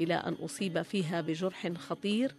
إلى 0.00 0.14
أن 0.14 0.32
أصيب 0.32 0.82
فيها 0.82 1.20
بجرح 1.20 1.68
خطير 1.68 2.34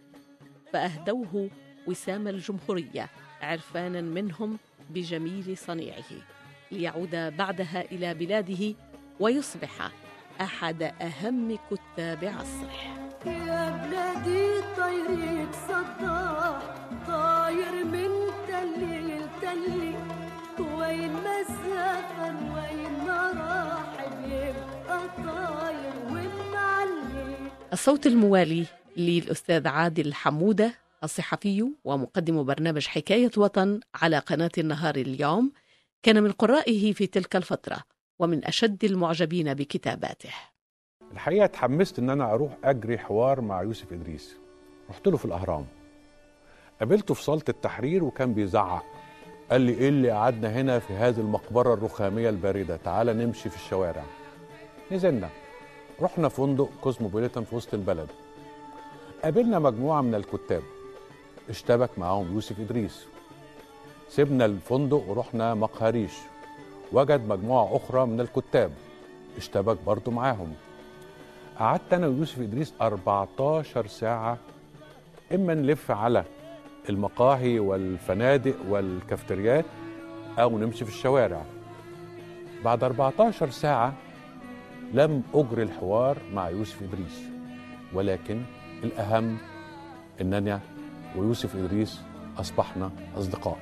فأهدوه 0.72 1.50
وسام 1.86 2.28
الجمهورية 2.28 3.08
عرفانا 3.42 4.00
منهم 4.00 4.58
بجميل 4.90 5.56
صنيعه 5.58 6.04
ليعود 6.72 7.10
بعدها 7.36 7.80
إلى 7.92 8.14
بلاده 8.14 8.74
ويصبح 9.20 9.90
أحد 10.40 10.82
أهم 10.82 11.58
كتاب 11.70 12.24
عصره. 12.24 13.06
يا 13.26 13.70
بلادي 13.86 14.60
طيرك 14.76 15.54
صداح 15.68 16.58
طاير 17.06 17.84
من 17.84 18.10
تلي 18.48 19.00
لتلي 19.00 19.94
وين 20.58 21.12
ما 21.12 21.42
سافر 21.42 22.34
وين 22.54 23.06
ما 23.06 23.32
راح 23.36 24.06
بيبقى 24.24 25.00
طاير 25.24 25.94
ومعلي 26.06 27.36
الصوت 27.72 28.06
الموالي 28.06 28.66
للأستاذ 28.96 29.68
عادل 29.68 30.14
حمودة 30.14 30.74
الصحفي 31.06 31.72
ومقدم 31.84 32.44
برنامج 32.44 32.86
حكاية 32.86 33.30
وطن 33.36 33.80
على 33.94 34.18
قناة 34.18 34.50
النهار 34.58 34.96
اليوم 34.96 35.52
كان 36.02 36.22
من 36.22 36.32
قرائه 36.32 36.92
في 36.92 37.06
تلك 37.06 37.36
الفترة 37.36 37.78
ومن 38.18 38.44
أشد 38.44 38.84
المعجبين 38.84 39.54
بكتاباته. 39.54 40.30
الحقيقة 41.12 41.44
اتحمست 41.44 41.98
إن 41.98 42.10
أنا 42.10 42.32
أروح 42.32 42.52
أجري 42.64 42.98
حوار 42.98 43.40
مع 43.40 43.62
يوسف 43.62 43.92
إدريس. 43.92 44.36
رحت 44.90 45.08
له 45.08 45.16
في 45.16 45.24
الأهرام. 45.24 45.66
قابلته 46.80 47.14
في 47.14 47.22
صالة 47.22 47.42
التحرير 47.48 48.04
وكان 48.04 48.34
بيزعق. 48.34 48.84
قال 49.50 49.60
لي 49.60 49.72
إيه 49.72 49.88
اللي 49.88 50.10
قعدنا 50.10 50.60
هنا 50.60 50.78
في 50.78 50.92
هذه 50.92 51.20
المقبرة 51.20 51.74
الرخامية 51.74 52.30
الباردة؟ 52.30 52.76
تعالى 52.76 53.12
نمشي 53.12 53.50
في 53.50 53.56
الشوارع. 53.56 54.04
نزلنا. 54.92 55.28
رحنا 56.00 56.28
فندق 56.28 56.70
كوزموبوليتان 56.80 57.44
في 57.44 57.56
وسط 57.56 57.74
البلد. 57.74 58.08
قابلنا 59.24 59.58
مجموعة 59.58 60.00
من 60.00 60.14
الكتاب. 60.14 60.62
اشتبك 61.48 61.98
معاهم 61.98 62.34
يوسف 62.34 62.60
إدريس. 62.60 63.06
سيبنا 64.08 64.44
الفندق 64.44 65.04
ورحنا 65.08 65.54
مقهريش. 65.54 66.12
وجد 66.92 67.28
مجموعة 67.28 67.76
أخرى 67.76 68.06
من 68.06 68.20
الكتاب. 68.20 68.70
اشتبك 69.36 69.78
برضه 69.86 70.12
معاهم. 70.12 70.54
قعدت 71.58 71.92
أنا 71.92 72.06
ويوسف 72.06 72.40
إدريس 72.40 72.74
14 72.80 73.86
ساعة. 73.86 74.38
إما 75.34 75.54
نلف 75.54 75.90
على 75.90 76.24
المقاهي 76.88 77.58
والفنادق 77.58 78.54
والكافتريات 78.68 79.64
أو 80.38 80.58
نمشي 80.58 80.84
في 80.84 80.90
الشوارع. 80.90 81.42
بعد 82.64 82.84
14 82.84 83.50
ساعة 83.50 83.94
لم 84.92 85.22
أجري 85.34 85.62
الحوار 85.62 86.18
مع 86.34 86.48
يوسف 86.48 86.82
إدريس. 86.82 87.22
ولكن 87.92 88.42
الأهم 88.84 89.38
اننا 90.20 90.60
ويوسف 91.16 91.56
إدريس 91.56 92.00
أصبحنا 92.38 92.92
أصدقاء 93.16 93.58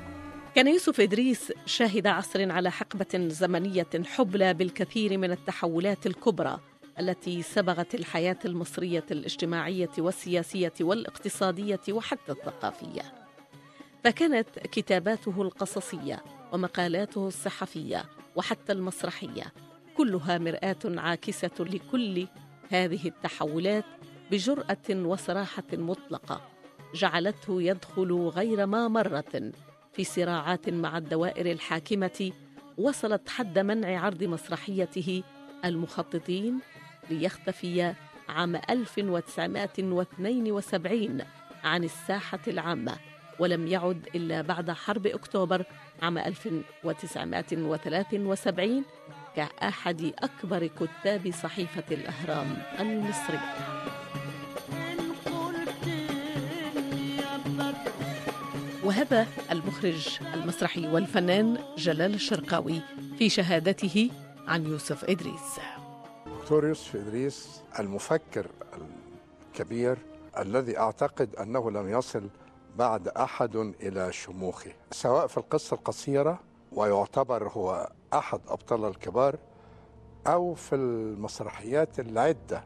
كان 0.54 0.68
يوسف 0.68 1.00
إدريس 1.00 1.52
شاهد 1.66 2.06
عصر 2.06 2.52
على 2.52 2.70
حقبة 2.70 3.28
زمنية 3.28 3.86
حبلى 4.04 4.54
بالكثير 4.54 5.18
من 5.18 5.30
التحولات 5.30 6.06
الكبرى 6.06 6.60
التي 7.00 7.42
صبغت 7.42 7.94
الحياة 7.94 8.38
المصرية 8.44 9.04
الاجتماعية 9.10 9.90
والسياسية 9.98 10.72
والاقتصادية 10.80 11.80
وحتى 11.90 12.32
الثقافية. 12.32 13.02
فكانت 14.04 14.48
كتاباته 14.58 15.42
القصصية 15.42 16.24
ومقالاته 16.52 17.28
الصحفية 17.28 18.04
وحتى 18.36 18.72
المسرحية 18.72 19.44
كلها 19.96 20.38
مرآة 20.38 20.76
عاكسة 20.84 21.50
لكل 21.60 22.26
هذه 22.70 23.08
التحولات 23.08 23.84
بجرأة 24.30 24.90
وصراحة 24.90 25.64
مطلقة 25.72 26.53
جعلته 26.94 27.62
يدخل 27.62 28.12
غير 28.12 28.66
ما 28.66 28.88
مرة 28.88 29.52
في 29.92 30.04
صراعات 30.04 30.68
مع 30.68 30.98
الدوائر 30.98 31.52
الحاكمة 31.52 32.32
وصلت 32.78 33.28
حد 33.28 33.58
منع 33.58 34.04
عرض 34.04 34.24
مسرحيته 34.24 35.22
المخططين 35.64 36.58
ليختفي 37.10 37.94
عام 38.28 38.56
1972 38.56 41.20
عن 41.64 41.84
الساحة 41.84 42.40
العامة 42.48 42.96
ولم 43.38 43.66
يعد 43.66 44.08
إلا 44.14 44.42
بعد 44.42 44.70
حرب 44.70 45.06
أكتوبر 45.06 45.64
عام 46.02 46.18
1973 46.18 48.84
كأحد 49.36 50.12
أكبر 50.18 50.66
كتاب 50.66 51.30
صحيفة 51.30 51.84
الأهرام 51.90 52.56
المصرية. 52.80 54.03
وهذا 58.84 59.26
المخرج 59.50 60.18
المسرحي 60.34 60.88
والفنان 60.88 61.58
جلال 61.76 62.14
الشرقاوي 62.14 62.80
في 63.18 63.28
شهادته 63.28 64.10
عن 64.48 64.64
يوسف 64.66 65.04
إدريس. 65.04 65.60
دكتور 66.26 66.66
يوسف 66.68 66.96
إدريس 66.96 67.62
المفكر 67.78 68.46
الكبير 69.52 69.98
الذي 70.38 70.78
أعتقد 70.78 71.34
أنه 71.36 71.70
لم 71.70 71.88
يصل 71.88 72.28
بعد 72.76 73.08
أحد 73.08 73.56
إلى 73.56 74.12
شموخه 74.12 74.72
سواء 74.90 75.26
في 75.26 75.38
القصة 75.38 75.74
القصيرة 75.74 76.40
ويعتبر 76.72 77.48
هو 77.48 77.90
أحد 78.14 78.40
أبطال 78.48 78.84
الكبار 78.84 79.36
أو 80.26 80.54
في 80.54 80.74
المسرحيات 80.74 82.00
العدة 82.00 82.64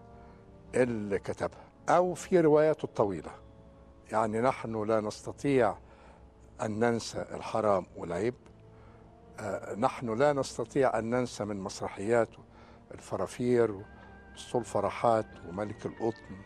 اللي 0.74 1.18
كتبها 1.18 1.68
أو 1.88 2.14
في 2.14 2.40
رواياته 2.40 2.84
الطويلة. 2.84 3.30
يعني 4.12 4.40
نحن 4.40 4.84
لا 4.84 5.00
نستطيع 5.00 5.74
أن 6.62 6.78
ننسى 6.78 7.24
الحرام 7.34 7.86
والعيب. 7.96 8.34
آه، 9.40 9.74
نحن 9.74 10.18
لا 10.18 10.32
نستطيع 10.32 10.98
أن 10.98 11.10
ننسى 11.10 11.44
من 11.44 11.56
مسرحياته 11.56 12.38
الفرافير 12.94 13.82
والسول 14.32 14.64
فرحات 14.64 15.26
وملك 15.48 15.86
القطن 15.86 16.36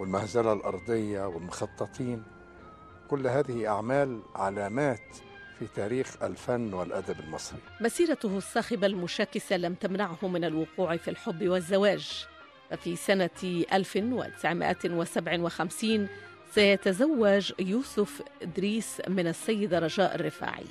والمهزلة 0.00 0.52
الأرضية 0.52 1.26
والمخططين. 1.26 2.22
كل 3.10 3.26
هذه 3.26 3.68
أعمال 3.68 4.22
علامات 4.34 5.00
في 5.58 5.66
تاريخ 5.66 6.22
الفن 6.22 6.74
والأدب 6.74 7.20
المصري. 7.20 7.58
مسيرته 7.80 8.38
الصاخبة 8.38 8.86
المشاكسة 8.86 9.56
لم 9.56 9.74
تمنعه 9.74 10.18
من 10.22 10.44
الوقوع 10.44 10.96
في 10.96 11.10
الحب 11.10 11.48
والزواج. 11.48 12.26
ففي 12.70 12.96
سنة 12.96 13.30
1957 13.72 16.08
سيتزوج 16.50 17.52
يوسف 17.58 18.22
إدريس 18.42 19.02
من 19.08 19.26
السيدة 19.26 19.78
رجاء 19.78 20.14
الرفاعي 20.14 20.66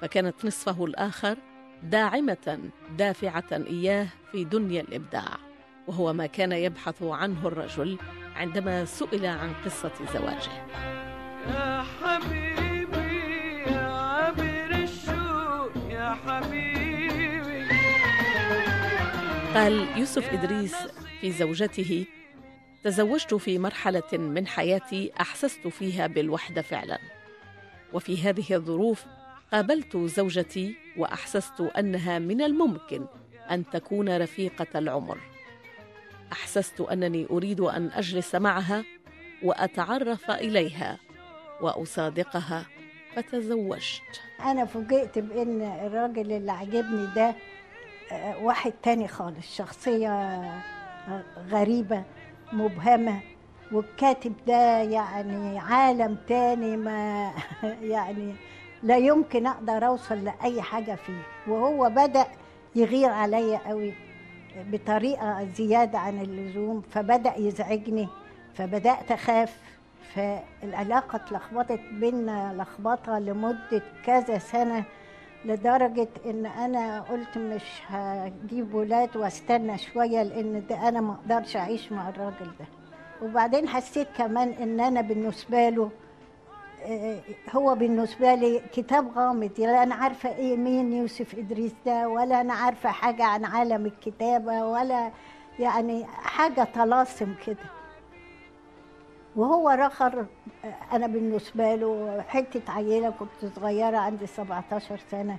فكانت 0.00 0.44
نصفه 0.44 0.84
الآخر 0.84 1.36
داعمة 1.82 2.58
دافعة 2.98 3.44
إياه 3.52 4.06
في 4.32 4.44
دنيا 4.44 4.80
الإبداع 4.80 5.38
وهو 5.86 6.12
ما 6.12 6.26
كان 6.26 6.52
يبحث 6.52 7.02
عنه 7.02 7.48
الرجل 7.48 7.98
عندما 8.36 8.84
سئل 8.84 9.26
عن 9.26 9.52
قصة 9.64 9.92
زواجه. 10.14 10.52
يا 11.48 11.84
حبيبي 12.02 13.62
يا 13.66 13.88
عبر 13.90 14.70
الشوق 14.70 15.72
يا 15.90 16.16
حبيبي. 16.26 17.68
قال 19.54 19.98
يوسف 19.98 20.32
إدريس 20.32 20.74
في 21.20 21.32
زوجته 21.32 22.04
تزوجت 22.88 23.34
في 23.34 23.58
مرحلة 23.58 24.12
من 24.12 24.46
حياتي 24.46 25.12
أحسست 25.20 25.68
فيها 25.68 26.06
بالوحدة 26.06 26.62
فعلا. 26.62 26.98
وفي 27.92 28.22
هذه 28.22 28.54
الظروف 28.54 29.04
قابلت 29.52 29.96
زوجتي 29.96 30.76
وأحسست 30.96 31.60
أنها 31.60 32.18
من 32.18 32.42
الممكن 32.42 33.06
أن 33.50 33.70
تكون 33.70 34.16
رفيقة 34.16 34.78
العمر. 34.78 35.18
أحسست 36.32 36.80
أنني 36.80 37.26
أريد 37.30 37.60
أن 37.60 37.90
أجلس 37.94 38.34
معها 38.34 38.84
وأتعرف 39.42 40.30
إليها 40.30 40.98
وأصادقها. 41.60 42.66
فتزوجت. 43.16 44.22
أنا 44.40 44.64
فوجئت 44.64 45.18
بإن 45.18 45.62
الراجل 45.62 46.32
اللي 46.32 46.52
عجبني 46.52 47.06
ده 47.16 47.34
آه، 48.12 48.38
واحد 48.38 48.72
تاني 48.82 49.08
خالص 49.08 49.56
شخصية 49.56 50.08
آه، 50.10 51.22
غريبة. 51.50 52.04
مبهمة. 52.52 53.20
والكاتب 53.72 54.32
ده 54.46 54.82
يعني 54.82 55.58
عالم 55.58 56.16
تاني 56.28 56.76
ما 56.76 57.30
يعني 57.82 58.34
لا 58.82 58.96
يمكن 58.96 59.46
أقدر 59.46 59.86
أوصل 59.86 60.24
لأي 60.24 60.62
حاجة 60.62 60.94
فيه. 60.94 61.22
وهو 61.46 61.90
بدأ 61.90 62.26
يغير 62.76 63.10
عليا 63.10 63.58
قوي 63.66 63.94
بطريقة 64.72 65.44
زيادة 65.44 65.98
عن 65.98 66.18
اللزوم 66.20 66.82
فبدأ 66.90 67.36
يزعجني 67.36 68.08
فبدأت 68.54 69.12
أخاف 69.12 69.56
فالعلاقة 70.14 71.16
اتلخبطت 71.16 71.80
بينا 71.92 72.54
لخبطة 72.58 73.18
لمدة 73.18 73.82
كذا 74.04 74.38
سنة. 74.38 74.84
لدرجة 75.44 76.08
إن 76.26 76.46
أنا 76.46 77.00
قلت 77.00 77.38
مش 77.38 77.62
هجيب 77.88 78.74
ولاد 78.74 79.16
وأستنى 79.16 79.78
شوية 79.78 80.22
لأن 80.22 80.62
ده 80.70 80.88
أنا 80.88 81.00
ما 81.00 81.12
أقدرش 81.12 81.56
أعيش 81.56 81.92
مع 81.92 82.08
الراجل 82.08 82.50
ده. 82.60 82.66
وبعدين 83.22 83.68
حسيت 83.68 84.08
كمان 84.16 84.48
إن 84.48 84.80
أنا 84.80 85.00
بالنسبة 85.00 85.68
له 85.68 85.90
آه، 86.84 87.20
هو 87.56 87.74
بالنسبة 87.74 88.34
لي 88.34 88.60
كتاب 88.72 89.18
غامض 89.18 89.50
لا 89.58 89.82
أنا 89.82 89.94
عارفة 89.94 90.28
إيه 90.36 90.56
مين 90.56 90.92
يوسف 90.92 91.34
إدريس 91.38 91.72
ده 91.86 92.08
ولا 92.08 92.40
أنا 92.40 92.54
عارفة 92.54 92.90
حاجة 92.90 93.24
عن 93.24 93.44
عالم 93.44 93.86
الكتابة 93.86 94.64
ولا 94.64 95.10
يعني 95.58 96.04
حاجة 96.06 96.68
طلاسم 96.74 97.34
كده. 97.46 97.77
وهو 99.38 99.68
رخر 99.68 100.26
أنا 100.92 101.06
بالنسبة 101.06 101.74
له 101.74 102.24
حتة 102.28 102.72
عيلة 102.72 103.10
كنت 103.10 103.52
صغيرة 103.56 103.96
عندي 103.98 104.26
17 104.26 104.98
سنة 105.10 105.36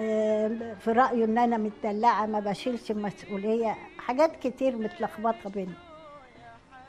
آه، 0.00 0.74
في 0.80 0.92
رأيه 0.92 1.24
إن 1.24 1.38
أنا 1.38 1.56
متدلعة 1.56 2.26
ما 2.26 2.40
بشيلش 2.40 2.90
المسؤولية 2.90 3.76
حاجات 3.98 4.36
كتير 4.36 4.76
متلخبطة 4.76 5.50
بينا 5.50 5.72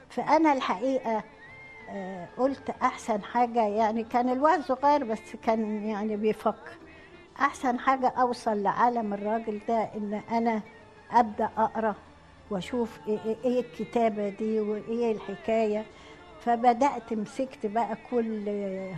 فأنا 0.09 0.53
الحقيقة 0.53 1.23
آه، 1.89 2.27
قلت 2.37 2.69
أحسن 2.69 3.23
حاجة 3.23 3.67
يعني 3.67 4.03
كان 4.03 4.29
الواد 4.29 4.61
صغير 4.61 5.03
بس 5.03 5.35
كان 5.43 5.83
يعني 5.83 6.15
بيفكر 6.15 6.77
أحسن 7.39 7.79
حاجة 7.79 8.07
أوصل 8.07 8.63
لعالم 8.63 9.13
الراجل 9.13 9.59
ده 9.67 9.89
إن 9.95 10.21
أنا 10.31 10.61
أبدأ 11.11 11.49
أقرأ 11.57 11.95
وأشوف 12.51 12.99
إيه, 13.07 13.35
إيه 13.45 13.59
الكتابة 13.59 14.29
دي 14.29 14.59
وإيه 14.59 15.11
الحكاية. 15.11 15.85
فبدأت 16.45 17.13
مسكت 17.13 17.65
بقى 17.65 17.97
كل 18.11 18.49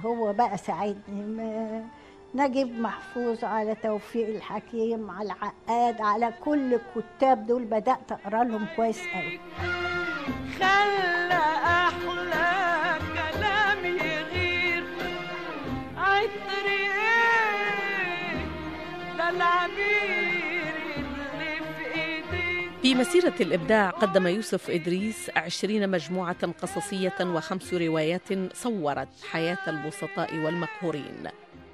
هو 0.06 0.34
بقى 0.34 0.58
ساعدني 0.58 1.82
نجيب 2.36 2.80
محفوظ 2.80 3.43
على 3.43 3.75
توفيق 3.75 4.27
الحكيم 4.27 5.12
على 5.12 5.25
العقاد 5.34 6.01
على 6.01 6.34
كل 6.45 6.73
الكتاب 6.73 7.47
دول 7.47 7.63
بدأت 7.63 8.12
أقرأ 8.12 8.43
لهم 8.43 8.65
كويس 8.75 9.01
قوي 9.08 9.39
مسيرة 23.02 23.34
الإبداع 23.42 23.90
قدم 23.90 24.28
يوسف 24.28 24.70
إدريس 24.70 25.32
عشرين 25.36 25.90
مجموعة 25.90 26.52
قصصية 26.52 27.14
وخمس 27.22 27.74
روايات 27.74 28.54
صورت 28.54 29.08
حياة 29.32 29.58
البسطاء 29.68 30.36
والمقهورين. 30.36 31.28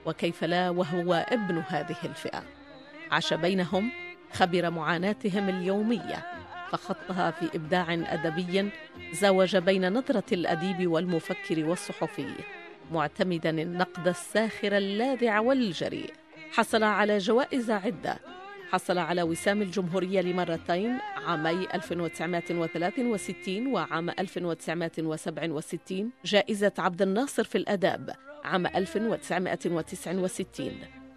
وكيف 0.06 0.44
لا 0.44 0.70
وهو 0.70 1.14
ابن 1.14 1.64
هذه 1.68 1.96
الفئة؟ 2.04 2.44
عاش 3.12 3.34
بينهم 3.34 3.92
خبر 4.34 4.70
معاناتهم 4.70 5.50
اليومية 5.50 6.26
فخطها 6.72 7.32
في 7.32 7.56
إبداع 7.56 7.94
أدبي 7.94 8.70
زوج 9.12 9.58
بين 9.58 9.94
نظرة 9.94 10.34
الأديب 10.34 10.92
والمفكر 10.92 11.66
والصحفي 11.66 12.34
معتمدا 12.92 13.50
النقد 13.50 14.08
الساخر 14.08 14.78
اللاذع 14.78 15.40
والجريء. 15.40 16.14
حصل 16.52 16.84
على 16.84 17.18
جوائز 17.18 17.72
عدة 17.72 18.20
حصل 18.72 18.98
على 18.98 19.24
وسام 19.24 19.62
الجمهورية 19.62 20.22
لمرتين 20.22 20.98
عامي 21.28 21.68
1963 21.74 23.68
وعام 23.68 24.10
1967 24.10 26.12
جائزة 26.26 26.72
عبد 26.78 27.02
الناصر 27.02 27.44
في 27.44 27.58
الآداب 27.58 28.16
عام 28.44 28.68
1969 28.68 30.72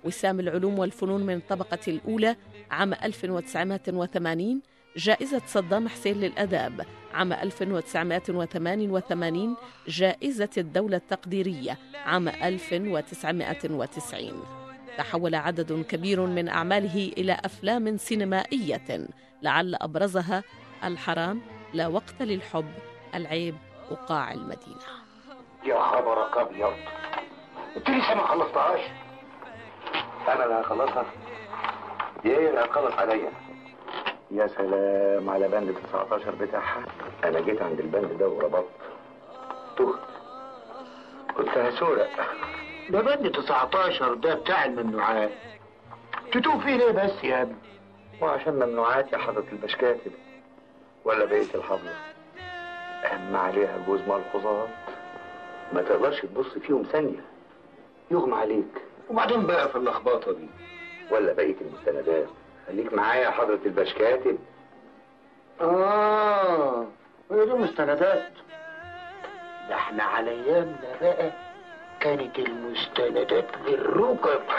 وسام 0.04 0.40
العلوم 0.40 0.78
والفنون 0.78 1.26
من 1.26 1.34
الطبقة 1.36 1.78
الأولى 1.88 2.36
عام 2.70 2.94
1980 2.94 4.60
جائزة 4.96 5.42
صدام 5.46 5.88
حسين 5.88 6.20
للأداب 6.20 6.86
عام 7.14 7.32
1988 7.32 9.56
جائزة 9.88 10.50
الدولة 10.58 10.96
التقديرية 10.96 11.78
عام 11.94 12.28
1990 12.28 14.59
تحول 15.00 15.34
عدد 15.34 15.84
كبير 15.88 16.20
من 16.20 16.48
أعماله 16.48 17.12
إلى 17.18 17.36
أفلام 17.44 17.96
سينمائية 17.96 19.08
لعل 19.42 19.74
أبرزها 19.80 20.42
الحرام 20.84 21.40
لا 21.74 21.86
وقت 21.86 22.22
للحب 22.22 22.72
العيب 23.14 23.56
وقاع 23.90 24.32
المدينة. 24.32 24.86
يا 25.64 25.82
خبرك 25.82 26.36
أبيض. 26.38 26.72
انت 27.76 27.90
لسه 27.90 28.14
ما 28.14 28.26
خلصتهاش 28.26 28.80
أنا 30.28 30.44
اللي 30.44 30.54
هخلصها 30.54 31.04
دي 32.22 32.36
هي 32.36 32.48
اللي 32.48 32.60
هتخلص 32.60 32.94
عليا. 32.94 33.32
يا 34.30 34.46
سلام 34.46 35.30
على 35.30 35.48
بند 35.48 35.74
19 35.92 36.34
بتاعها. 36.34 36.82
أنا 37.24 37.40
جيت 37.40 37.62
عند 37.62 37.80
البند 37.80 38.18
ده 38.18 38.28
وربطت. 38.28 38.68
تهت. 39.78 40.00
كنت 41.36 41.48
هسرق 41.48 42.10
ده 42.90 43.00
بند 43.00 43.30
19 43.30 44.14
ده 44.14 44.34
بتاع 44.34 44.64
الممنوعات. 44.64 45.30
تتوه 46.32 46.58
فيه 46.60 46.76
ليه 46.76 46.90
بس 46.90 47.24
يا 47.24 47.42
ابني؟ 47.42 47.56
وعشان 48.20 48.54
ممنوعات 48.54 49.12
يا 49.12 49.18
حضرة 49.18 49.44
البشكاتب 49.52 50.12
ولا 51.04 51.24
بقية 51.24 51.54
الحضرة. 51.54 51.94
أهم 53.04 53.36
عليها 53.36 53.78
جوز 53.86 54.00
ملحوظات 54.00 54.68
ما 55.72 55.82
تقدرش 55.82 56.20
تبص 56.20 56.46
فيهم 56.58 56.82
ثانية. 56.82 57.24
يغمى 58.10 58.34
عليك. 58.36 58.82
وبعدين 59.10 59.46
بقى 59.46 59.68
في 59.68 59.76
اللخبطة 59.76 60.32
دي. 60.32 60.48
ولا 61.10 61.32
بقية 61.32 61.56
المستندات. 61.60 62.26
خليك 62.68 62.92
معايا 62.92 63.22
يا 63.22 63.30
حضرة 63.30 63.60
البشكاتب 63.66 64.38
آه 65.60 66.86
هي 67.30 67.44
دي 67.44 67.52
مستندات. 67.52 68.32
ده 69.68 69.74
إحنا 69.74 70.02
على 70.02 70.30
أيامنا 70.30 70.96
بقى. 71.00 71.32
كانت 72.00 72.38
المستندات 72.38 73.48
بالركب. 73.64 74.40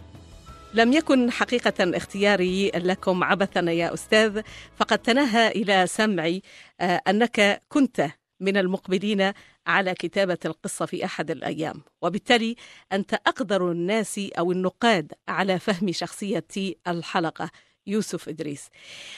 لم 0.74 0.94
يكن 0.94 1.32
حقيقة 1.32 1.98
اختياري 1.98 2.70
لكم 2.76 3.24
عبثا 3.24 3.60
يا 3.60 3.94
أستاذ 3.94 4.42
فقد 4.76 4.98
تناهى 4.98 5.48
إلى 5.48 5.88
سمعي 5.88 6.42
آه، 6.80 7.02
أنك 7.08 7.62
كنت 7.70 8.10
من 8.40 8.58
المقبلين 8.58 9.32
على 9.68 9.94
كتابة 9.94 10.38
القصة 10.46 10.86
في 10.86 11.06
أحد 11.06 11.32
الأيام 11.32 11.82
وبالتالي 12.02 12.56
أنت 12.92 13.14
أقدر 13.14 13.72
الناس 13.72 14.20
أو 14.40 14.52
النقاد 14.52 15.14
على 15.28 15.60
فهم 15.60 15.92
شخصية 15.92 16.46
الحلقة. 16.88 17.50
يوسف 17.88 18.30
إدريس 18.30 18.70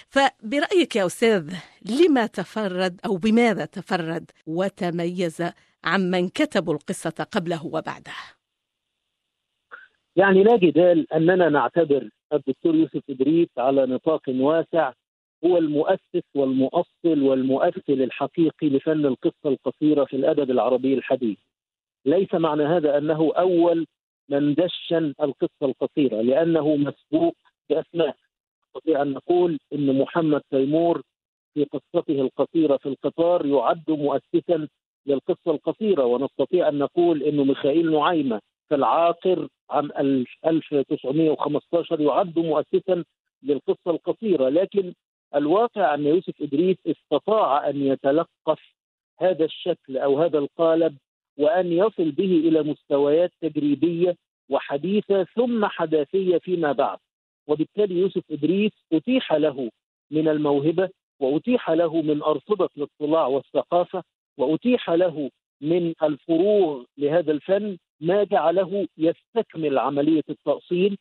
فبرأيك 0.10 0.95
يا 0.95 1.06
أستاذ 1.06 1.53
لما 1.99 2.25
تفرد 2.25 3.01
أو 3.06 3.15
بماذا 3.15 3.65
تفرد 3.65 4.32
وتميز 4.47 5.43
عمن 5.84 6.30
كتبوا 6.30 6.73
القصة 6.73 7.27
قبله 7.32 7.65
وبعده 7.65 8.13
يعني 10.15 10.43
لا 10.43 10.58
جدال 10.58 11.13
أننا 11.13 11.49
نعتبر 11.49 12.10
الدكتور 12.34 12.75
يوسف 12.75 13.01
إدريس 13.10 13.49
على 13.58 13.86
نطاق 13.86 14.21
واسع 14.30 14.93
هو 15.45 15.58
المؤسس 15.58 16.23
والمؤصل 16.36 17.21
والمؤثل 17.21 17.82
الحقيقي 17.89 18.69
لفن 18.69 19.06
القصة 19.06 19.45
القصيرة 19.45 20.06
في 20.06 20.15
الأدب 20.15 20.51
العربي 20.51 20.93
الحديث. 20.93 21.38
ليس 22.06 22.34
معنى 22.34 22.63
هذا 22.63 22.97
أنه 22.97 23.32
أول 23.38 23.88
من 24.30 24.53
دشن 24.53 25.13
القصة 25.21 25.63
القصيرة 25.63 26.21
لأنه 26.21 26.75
مسبوق 26.75 27.36
بأسماء. 27.69 28.15
نستطيع 28.78 29.02
أن 29.02 29.13
نقول 29.13 29.60
إن 29.74 30.00
محمد 30.00 30.42
تيمور 30.52 31.02
في 31.54 31.63
قصته 31.63 32.22
القصيرة 32.22 32.78
في 32.78 32.90
القطار 32.90 33.46
يعد 33.46 33.90
مؤسسا 33.90 34.68
للقصة 35.06 35.52
القصيرة 35.52 36.06
ونستطيع 36.06 36.70
أن 36.70 36.78
نقول 36.78 37.24
إنه 37.24 37.44
ميخائيل 37.44 37.92
نعيمة 37.92 38.42
في 38.70 38.76
العاقر 38.76 39.48
عام 39.70 39.92
1915 40.46 42.02
يعد 42.02 42.40
مؤسسا 42.40 43.04
للقصة 43.44 43.92
القصيرة. 43.92 44.50
لكن 44.50 44.94
الواقع 45.36 45.94
أن 45.94 46.06
يوسف 46.08 46.42
إدريس 46.42 46.78
استطاع 46.88 47.70
أن 47.70 47.82
يتلقف 47.82 48.60
هذا 49.20 49.46
الشكل 49.46 49.98
أو 49.98 50.22
هذا 50.22 50.38
القالب 50.38 50.98
وأن 51.38 51.72
يصل 51.72 52.12
به 52.12 52.42
إلى 52.48 52.63
مستويات 52.63 53.32
تجريبية 53.42 54.16
وحديثة 54.50 55.24
ثم 55.24 55.66
حداثية 55.66 56.38
فيما 56.38 56.72
بعد. 56.72 56.98
وبالتالي 57.48 57.96
يوسف 57.96 58.22
إدريس 58.32 58.72
أتيح 58.94 59.34
له 59.34 59.70
من 60.12 60.28
الموهبة 60.28 60.90
وأتيح 61.20 61.70
له 61.70 62.02
من 62.02 62.22
ارصده 62.22 62.70
الاطلاع 62.78 63.28
والثقافة 63.28 64.04
وأتيح 64.38 64.90
له 64.90 65.30
من 65.62 65.94
الفروغ 66.04 66.84
لهذا 66.98 67.32
الفن 67.32 67.78
ما 68.02 68.24
جعله 68.24 68.88
يستكمل 68.98 69.78
عملية 69.80 70.24
التأصيل. 70.30 70.98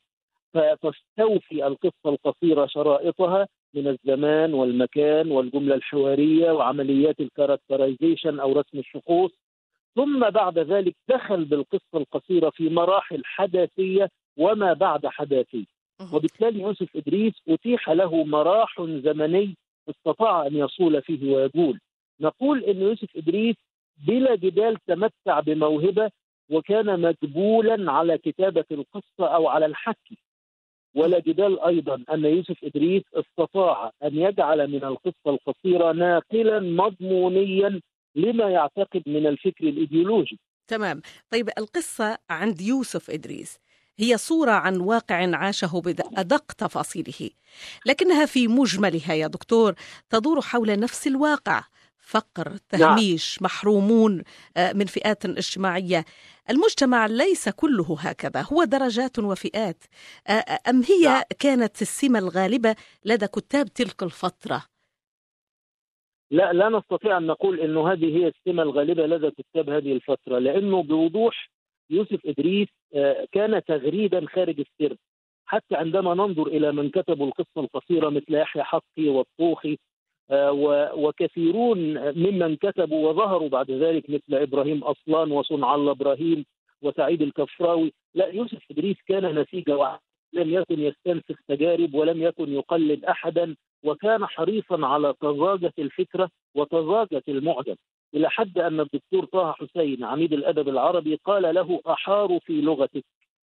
فتستوفي 0.54 1.66
القصة 1.66 2.06
القصيرة 2.06 2.66
شرائطها 2.66 3.48
من 3.74 3.88
الزمان 3.88 4.54
والمكان 4.54 5.30
والجملة 5.32 5.74
الحوارية 5.74 6.50
وعمليات 6.50 7.20
الكاركترايزيشن 7.20 8.40
أو 8.40 8.52
رسم 8.52 8.78
الشخوص. 8.78 9.30
ثم 9.94 10.30
بعد 10.30 10.58
ذلك 10.58 10.96
دخل 11.08 11.44
بالقصة 11.44 11.94
القصيرة 11.94 12.50
في 12.50 12.68
مراحل 12.68 13.22
حداثية 13.24 14.10
وما 14.36 14.72
بعد 14.72 15.06
حداثية. 15.06 15.75
وبالتالي 16.12 16.60
يوسف 16.60 16.96
إدريس 16.96 17.32
أتيح 17.48 17.90
له 17.90 18.24
مراح 18.24 18.82
زمني 18.82 19.56
استطاع 19.90 20.46
أن 20.46 20.56
يصول 20.56 21.02
فيه 21.02 21.34
ويقول. 21.34 21.80
نقول 22.20 22.64
إن 22.64 22.80
يوسف 22.80 23.16
إدريس 23.16 23.56
بلا 24.06 24.34
جدال 24.34 24.76
تمتع 24.86 25.40
بموهبة 25.40 26.10
وكان 26.50 27.00
مجبولا 27.00 27.92
على 27.92 28.18
كتابة 28.18 28.64
القصة 28.70 29.26
أو 29.34 29.48
على 29.48 29.66
الحكي. 29.66 30.18
ولا 30.94 31.18
جدال 31.18 31.60
أيضا 31.60 32.04
أن 32.12 32.24
يوسف 32.24 32.64
إدريس 32.64 33.02
استطاع 33.14 33.90
أن 34.02 34.18
يجعل 34.18 34.68
من 34.68 34.84
القصة 34.84 35.26
القصيرة 35.26 35.92
ناقلا 35.92 36.60
مضمونيا 36.60 37.80
لما 38.14 38.50
يعتقد 38.50 39.02
من 39.06 39.26
الفكر 39.26 39.68
الإيديولوجي. 39.68 40.38
تمام. 40.68 41.02
طيب 41.30 41.48
القصة 41.58 42.18
عند 42.30 42.60
يوسف 42.60 43.10
إدريس 43.10 43.58
هي 43.98 44.16
صورة 44.16 44.50
عن 44.50 44.80
واقع 44.80 45.36
عاشه 45.36 45.80
بأدق 45.80 46.52
تفاصيله. 46.52 47.30
لكنها 47.86 48.26
في 48.26 48.48
مجملها 48.48 49.14
يا 49.14 49.26
دكتور 49.26 49.74
تدور 50.10 50.40
حول 50.40 50.80
نفس 50.80 51.06
الواقع. 51.06 51.62
فقر 51.98 52.56
تهميش 52.68 53.42
محرومون 53.42 54.22
آه، 54.56 54.72
من 54.72 54.86
فئات 54.86 55.24
اجتماعية. 55.24 56.04
المجتمع 56.50 57.06
ليس 57.06 57.48
كله 57.48 57.96
هكذا 58.00 58.46
هو 58.52 58.64
درجات 58.64 59.18
وفئات. 59.18 59.84
آه، 60.28 60.32
آه، 60.32 60.58
أم 60.70 60.82
هي 60.82 61.24
كانت 61.38 61.82
السمة 61.82 62.18
الغالبة 62.18 62.74
لدى 63.04 63.26
كتاب 63.26 63.66
تلك 63.66 64.02
الفترة؟ 64.02 64.62
لا 66.30 66.52
لا 66.52 66.68
نستطيع 66.68 67.18
أن 67.18 67.26
نقول 67.26 67.60
إنه 67.60 67.92
هذه 67.92 68.16
هي 68.16 68.28
السمة 68.28 68.62
الغالبة 68.62 69.06
لدى 69.06 69.30
كتاب 69.30 69.70
هذه 69.70 69.92
الفترة 69.92 70.38
لأنه 70.38 70.82
بوضوح 70.82 71.50
يوسف 71.90 72.26
إدريس 72.26 72.68
آه، 72.94 73.26
كان 73.32 73.64
تغريدا 73.64 74.26
خارج 74.26 74.60
السرب 74.60 74.96
حتى 75.46 75.74
عندما 75.76 76.14
ننظر 76.14 76.46
إلى 76.46 76.72
من 76.72 76.90
كتبوا 76.90 77.26
القصة 77.26 77.60
القصيرة 77.60 78.08
مثل 78.08 78.34
يحيى 78.34 78.62
حقي 78.62 79.08
والطوخي 79.08 79.78
آه، 80.30 80.52
وكثيرون 80.94 81.78
ممن 82.18 82.56
كتبوا 82.56 83.08
وظهروا 83.08 83.48
بعد 83.48 83.70
ذلك 83.70 84.10
مثل 84.10 84.34
إبراهيم 84.34 84.84
أصلان 84.84 85.32
وصنع 85.32 85.74
الله 85.74 85.92
إبراهيم 85.92 86.44
وسعيد 86.82 87.22
الكفراوي. 87.22 87.92
لا 88.14 88.26
يوسف 88.26 88.58
إدريس 88.70 88.96
كان 89.08 89.38
نسيج 89.38 89.70
لم 90.32 90.54
يكن 90.54 90.80
يستنسخ 90.80 91.40
تجارب 91.48 91.94
ولم 91.94 92.22
يكن 92.22 92.52
يقلد 92.52 93.04
احدا 93.04 93.56
وكان 93.84 94.26
حريصا 94.26 94.86
على 94.86 95.12
طزاجه 95.12 95.72
الفكرة 95.78 96.30
وطزاجه 96.54 97.22
المعجم. 97.28 97.76
إلى 98.14 98.30
حد 98.30 98.58
أن 98.58 98.80
الدكتور 98.80 99.24
طه 99.24 99.52
حسين 99.52 100.04
عميد 100.04 100.32
الأدب 100.32 100.68
العربي 100.68 101.20
قال 101.24 101.54
له 101.54 101.80
أحار 101.86 102.38
في 102.42 102.60
لغتك 102.60 103.04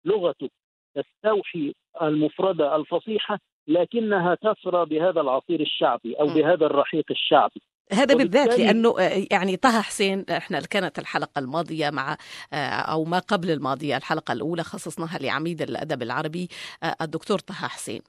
لغتك 0.06 0.52
تستوحي 0.96 1.74
المفردة 2.02 2.76
الفصيحة 2.76 3.40
لكنها 3.68 4.36
تسرى 4.36 4.86
بهذا 4.86 5.22
العصير 5.22 5.62
الشعبي 5.62 6.14
أو 6.14 6.28
م. 6.28 6.34
بهذا 6.34 6.66
الرحيق 6.66 7.06
الشعبي 7.12 7.62
هذا 7.92 8.16
بالذات 8.16 8.60
لأنه 8.60 9.00
آه، 9.00 9.28
يعني 9.32 9.58
طه 9.58 9.82
حسين 9.82 10.26
إحنا 10.30 10.62
كانت 10.62 11.00
الحلقة 11.00 11.40
الماضية 11.40 11.90
مع 11.90 12.18
آه، 12.54 12.56
أو 12.68 13.06
ما 13.06 13.20
قبل 13.20 13.52
الماضية 13.52 13.98
الحلقة 13.98 14.32
الأولى 14.32 14.64
خصصناها 14.64 15.18
لعميد 15.18 15.62
الأدب 15.62 16.02
العربي 16.02 16.50
آه، 16.84 16.96
الدكتور 17.02 17.40
طه 17.40 17.54
حسين. 17.54 18.02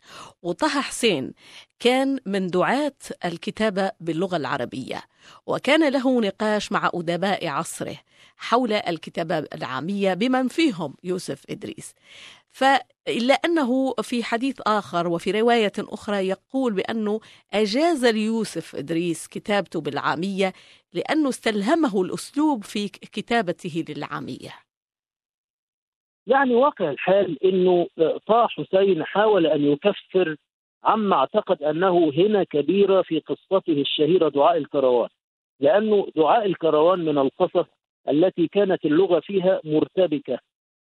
وطه 0.43 0.69
حسين 0.81 1.33
كان 1.81 2.19
من 2.27 2.47
دعاة 2.47 2.97
الكتابة 3.25 3.91
باللغة 4.01 4.37
العربية 4.37 5.03
وكان 5.47 5.89
له 5.93 6.21
نقاش 6.21 6.73
مع 6.73 6.91
أدباء 6.95 7.49
عصره 7.49 7.97
حول 8.37 8.73
الكتابة 8.73 9.39
العامية 9.39 10.15
بمن 10.15 10.49
فيهم 10.49 10.95
يوسف 11.05 11.43
إدريس. 11.51 11.95
فإلا 12.55 13.35
أنه 13.35 13.95
في 14.03 14.25
حديث 14.25 14.61
آخر 14.67 15.09
وفي 15.09 15.31
رواية 15.31 15.73
أخرى 15.79 16.29
يقول 16.29 16.73
بأنه 16.73 17.21
أجاز 17.53 18.05
ليوسف 18.05 18.77
إدريس 18.77 19.29
كتابته 19.29 19.81
بالعامية 19.81 20.53
لأنه 20.93 21.29
استلهمه 21.29 22.03
الأسلوب 22.03 22.65
في 22.65 22.89
كتابته 22.89 23.85
للعامية. 23.89 24.51
يعني 26.27 26.55
واقع 26.55 26.91
الحال 26.91 27.45
إنه 27.45 27.87
طه 28.27 28.47
حسين 28.47 29.05
حاول 29.05 29.47
أن 29.47 29.65
يكفر 29.65 30.37
عما 30.85 31.17
اعتقد 31.17 31.63
أنه 31.63 32.13
هنا 32.19 32.45
كبيره 32.45 33.03
في 33.03 33.19
قصته 33.21 33.73
الشهيرة 33.73 34.29
دعاء 34.29 34.57
الكروان 34.57 35.09
لأنه 35.61 36.07
دعاء 36.17 36.47
الكروان 36.47 36.99
من 36.99 37.19
القصص 37.19 37.67
التي 38.09 38.49
كانت 38.49 38.85
اللغة 38.85 39.21
فيها 39.21 39.61
مرتبكة. 39.65 40.39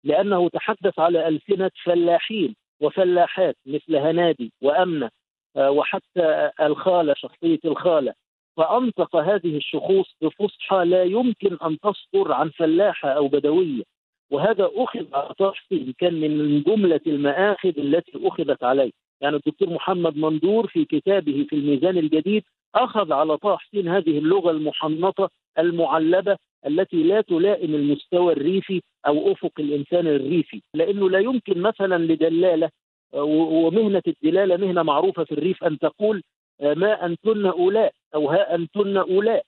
لأنه 0.07 0.49
تحدث 0.49 0.99
على 0.99 1.29
ألسنة 1.29 1.71
فلاحين 1.85 2.55
وفلاحات 2.81 3.57
مثل 3.67 3.97
هنادي 3.97 4.53
وأمنة 4.63 5.11
آه، 5.57 5.71
وحتى 5.71 6.51
الخالة 6.61 7.15
شخصية 7.15 7.59
الخالة. 7.65 8.15
فأنطق 8.57 9.17
هذه 9.17 9.57
الشخوص 9.57 10.17
بفصحى 10.23 10.85
لا 10.85 11.03
يمكن 11.03 11.59
أن 11.63 11.79
تصدر 11.79 12.33
عن 12.33 12.51
فلاحة 12.51 13.09
أو 13.09 13.29
بدوية. 13.29 13.83
وهذا 14.31 14.71
أخذ 14.75 15.07
حسين 15.55 15.95
كان 15.99 16.21
من 16.21 16.63
جملة 16.63 17.01
المآخذ 17.07 17.79
التي 17.79 18.13
أخذت 18.29 18.65
عليه. 18.65 18.91
يعني 19.21 19.37
الدكتور 19.37 19.71
محمد 19.71 20.17
مندور 20.17 20.67
في 20.67 20.85
كتابه 20.85 21.47
في 21.49 21.57
الميزان 21.57 21.99
الجديد 21.99 22.45
أخذ 22.75 23.13
على 23.13 23.37
طه 23.37 23.57
حسين 23.57 23.89
هذه 23.89 24.19
اللغة 24.19 24.51
المحنطة 24.51 25.31
المعلبة 25.59 26.37
التي 26.67 27.03
لا 27.03 27.21
تلائم 27.21 27.75
المستوى 27.75 28.33
الريفي 28.33 28.83
أو 29.07 29.33
أفق 29.33 29.53
الإنسان 29.59 30.07
الريفي 30.07 30.63
لأنه 30.75 31.11
لا 31.11 31.19
يمكن 31.19 31.61
مثلا 31.61 31.99
لدلالة 32.13 32.71
آه، 33.15 33.23
و- 33.23 33.67
ومهنة 33.67 34.03
الدلالة 34.07 34.57
مهنة 34.57 34.83
معروفة 34.83 35.25
في 35.25 35.33
الريف 35.33 35.65
أن 35.65 35.79
تقول 35.79 36.23
آه، 36.61 36.75
ما 36.75 37.07
أنتن 37.07 37.47
أولاء 37.47 37.93
أو 38.15 38.31
ها 38.31 38.55
أنتن 38.55 38.97
أولاء. 38.97 39.43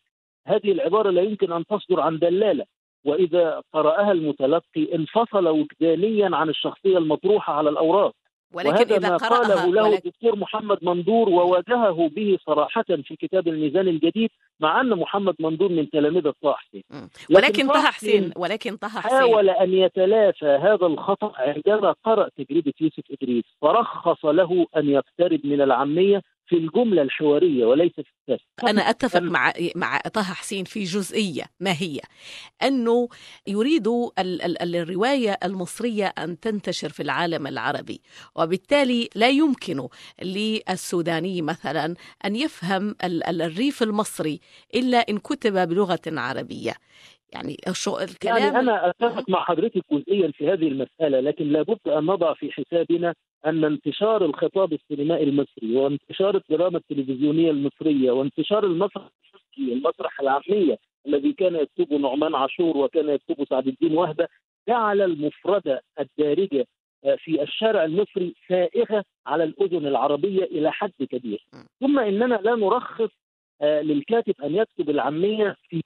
هذه 0.46 0.72
العبارة 0.72 1.10
لا 1.10 1.22
يمكن 1.22 1.52
أن 1.52 1.64
تصدر 1.66 2.00
عن 2.00 2.18
دلالة. 2.18 2.64
وإذا 3.04 3.62
قرأها 3.72 4.12
المتلقي 4.12 4.94
انفصل 4.94 5.48
وجدانيا 5.48 6.36
عن 6.36 6.48
الشخصية 6.48 6.98
المطروحة 6.98 7.52
على 7.52 7.70
الأوراق. 7.70 8.12
ولكن 8.54 8.70
وهذا 8.70 8.96
إذا 8.96 9.08
ما 9.10 9.16
قرأها 9.16 9.38
قاله 9.38 9.72
له 9.74 9.82
ولكن- 9.82 9.96
الدكتور 9.96 10.36
محمد 10.36 10.78
مندور 10.82 11.28
وواجهه 11.28 12.08
به 12.08 12.38
صراحة 12.46 12.84
في 12.88 13.16
كتاب 13.16 13.48
الميزان 13.48 13.88
الجديد 13.88 14.30
مع 14.60 14.80
أن 14.80 14.88
محمد 14.90 15.34
مندور 15.40 15.68
من 15.72 15.90
تلامذة 15.90 16.34
طه 16.42 16.52
حسين 16.54 16.82
ولكن 17.30 17.66
طه 17.68 17.82
حسين 17.90 18.32
ولكن 18.36 18.76
طه 18.76 18.88
حسين 18.88 19.18
حاول 19.18 19.50
أن 19.50 19.72
يتلافى 19.74 20.46
هذا 20.62 20.86
الخطأ 20.86 21.32
عندما 21.36 21.94
قرأ 22.04 22.28
تجربة 22.36 22.72
يوسف 22.80 23.02
إدريس 23.22 23.44
فرخص 23.62 24.24
له 24.24 24.66
أن 24.76 24.88
يقترب 24.88 25.40
من 25.46 25.60
العامية 25.60 26.22
في 26.48 26.56
الجملة 26.56 27.02
الحوارية 27.02 27.66
وليس 27.66 27.92
في 27.92 28.02
السرد 28.28 28.68
أنا 28.68 28.90
أتفق 28.90 29.20
مع 29.20 29.52
مع 29.76 29.98
طه 29.98 30.22
حسين 30.22 30.64
في 30.64 30.82
جزئية 30.84 31.42
ما 31.60 31.70
هي؟ 31.72 32.00
أنه 32.62 33.08
يريد 33.46 33.88
ال- 33.88 34.42
ال- 34.42 34.76
الرواية 34.76 35.38
المصرية 35.44 36.06
أن 36.06 36.40
تنتشر 36.40 36.88
في 36.88 37.02
العالم 37.02 37.46
العربي 37.46 38.00
وبالتالي 38.36 39.08
لا 39.14 39.28
يمكن 39.28 39.88
للسوداني 40.22 41.42
مثلا 41.42 41.94
أن 42.24 42.36
يفهم 42.36 42.94
ال- 43.04 43.26
ال- 43.26 43.42
الريف 43.42 43.82
المصري 43.82 44.40
إلا 44.74 44.98
إن 44.98 45.18
كتب 45.18 45.68
بلغة 45.68 46.00
عربية 46.06 46.72
يعني 47.32 47.56
شو 47.72 47.98
الكلام 47.98 48.36
يعني 48.38 48.58
أنا 48.58 48.90
أتفق 48.90 49.30
مع 49.30 49.44
حضرتك 49.44 49.82
جزئيا 49.92 50.32
في 50.32 50.48
هذه 50.48 50.68
المسألة 50.68 51.20
لكن 51.20 51.44
لابد 51.52 51.78
أن 51.88 52.04
نضع 52.06 52.34
في 52.34 52.50
حسابنا 52.52 53.14
أن 53.46 53.64
انتشار 53.64 54.24
الخطاب 54.24 54.72
السينمائي 54.72 55.24
المصري 55.24 55.76
وانتشار 55.76 56.36
الدراما 56.36 56.78
التلفزيونية 56.78 57.50
المصرية 57.50 58.10
وانتشار 58.10 58.64
المسرح 58.66 59.08
المصري 59.58 59.72
المسرح 59.72 60.20
العامية 60.20 60.78
الذي 61.06 61.32
كان 61.32 61.56
يكتبه 61.56 61.96
نعمان 61.98 62.34
عاشور 62.34 62.76
وكان 62.76 63.08
يكتبه 63.08 63.44
سعد 63.44 63.68
الدين 63.68 63.94
وهبة 63.96 64.28
جعل 64.68 65.00
المفردة 65.00 65.82
الدارجة 66.00 66.66
آه، 67.04 67.14
في 67.14 67.42
الشارع 67.42 67.84
المصري 67.84 68.34
سائغة 68.48 69.04
على 69.26 69.44
الأذن 69.44 69.86
العربية 69.86 70.44
إلى 70.44 70.72
حد 70.72 70.92
كبير. 71.10 71.44
ثم 71.80 71.98
إننا 71.98 72.34
لا 72.34 72.54
نرخص 72.54 73.10
آه، 73.62 73.80
للكاتب 73.82 74.34
أن 74.44 74.54
يكتب 74.54 74.90
العامية 74.90 75.56
في 75.68 75.82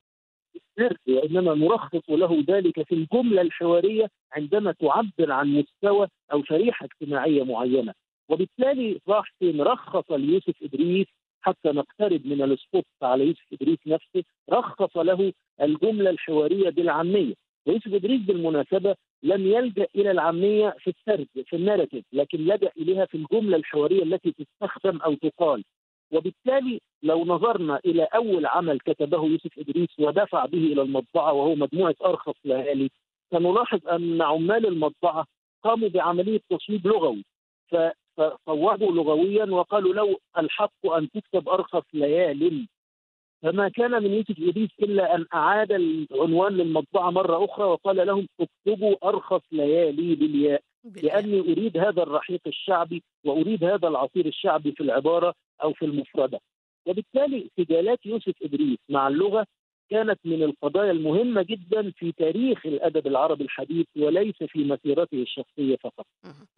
السرد 0.56 0.96
وإنما 1.08 1.54
نرخص 1.54 2.10
له 2.10 2.44
ذلك 2.48 2.82
في 2.82 2.94
الجملة 2.94 3.42
الحوارية 3.42 4.10
عندما 4.32 4.72
تعبر 4.72 5.32
عن 5.32 5.48
مستوى 5.48 6.08
أو 6.32 6.44
شريحة 6.44 6.86
اجتماعية 6.86 7.42
معينة. 7.42 7.94
وبالتالي 8.28 9.00
حسين 9.08 9.60
رخص 9.60 10.10
ليوسف 10.10 10.54
إدريس 10.62 11.06
حتى 11.40 11.68
نقترب 11.68 12.26
من 12.26 12.42
السبوت 12.42 12.84
على 13.02 13.26
يوسف 13.26 13.44
إدريس 13.52 13.78
نفسه 13.86 14.24
رخص 14.50 14.96
له 14.96 15.32
الجملة 15.62 16.10
الحوارية 16.10 16.70
بالعامية. 16.70 17.34
ويوسف 17.66 17.94
إدريس 17.94 18.20
بالمناسبة 18.20 18.94
لم 19.22 19.46
يلجأ 19.46 19.86
إلى 19.96 20.10
العامية 20.10 20.76
في 20.78 20.90
السرد 20.90 21.28
في 21.46 21.56
الناراتيف 21.56 22.04
لكن 22.12 22.38
لجأ 22.38 22.70
إليها 22.78 23.04
في 23.06 23.16
الجملة 23.16 23.56
الحوارية 23.56 24.02
التي 24.02 24.32
تستخدم 24.32 24.96
أو 25.00 25.14
تقال. 25.14 25.64
وبالتالي 26.12 26.80
لو 27.02 27.24
نظرنا 27.24 27.80
إلى 27.84 28.02
أول 28.02 28.46
عمل 28.46 28.80
كتبه 28.80 29.24
يوسف 29.24 29.58
إدريس 29.58 29.88
ودفع 29.98 30.46
به 30.46 30.58
إلى 30.58 30.82
المطبعة 30.82 31.32
وهو 31.32 31.54
مجموعة 31.54 31.94
أرخص 32.04 32.34
ليالي 32.44 32.90
سنلاحظ 33.30 33.88
أن 33.88 34.22
عمال 34.22 34.66
المطبعة 34.66 35.26
قاموا 35.64 35.88
بعملية 35.88 36.40
تصويب 36.50 36.86
لغوي. 36.86 37.24
فصوبوا 38.16 38.92
لغويا 38.92 39.44
وقالوا 39.44 39.94
لو 39.94 40.18
الحق 40.38 40.86
أن 40.86 41.08
تكتب 41.10 41.48
أرخص 41.48 41.82
ليال. 41.92 42.66
فما 43.42 43.68
كان 43.68 44.02
من 44.02 44.10
يوسف 44.14 44.38
إدريس 44.38 44.70
إلا 44.82 45.14
أن 45.14 45.26
أعاد 45.34 45.72
العنوان 45.72 46.52
للمطبعة 46.52 47.10
مرة 47.10 47.44
أخرى 47.44 47.64
وقال 47.64 48.06
لهم 48.06 48.28
اكتبوا 48.40 49.08
أرخص 49.08 49.42
ليالي 49.52 50.14
بالياء. 50.14 50.62
لأني 51.02 51.40
أريد 51.40 51.76
هذا 51.78 52.02
الرحيق 52.02 52.40
الشعبي 52.46 53.02
وأريد 53.24 53.64
هذا 53.64 53.88
العصير 53.88 54.26
الشعبي 54.26 54.72
في 54.72 54.82
العبارة. 54.82 55.34
أو 55.62 55.72
في 55.72 55.84
المفردة. 55.84 56.40
وبالتالي 56.86 57.50
سجالات 57.56 58.06
يوسف 58.06 58.32
إدريس 58.42 58.78
مع 58.88 59.08
اللغة 59.08 59.46
كانت 59.90 60.18
من 60.24 60.42
القضايا 60.42 60.90
المهمة 60.90 61.42
جدا 61.42 61.90
في 61.90 62.12
تاريخ 62.12 62.66
الأدب 62.66 63.06
العربي 63.06 63.44
الحديث 63.44 63.86
وليس 63.96 64.34
في 64.48 64.64
مسيرته 64.64 65.22
الشخصية 65.22 65.76
فقط. 65.76 66.06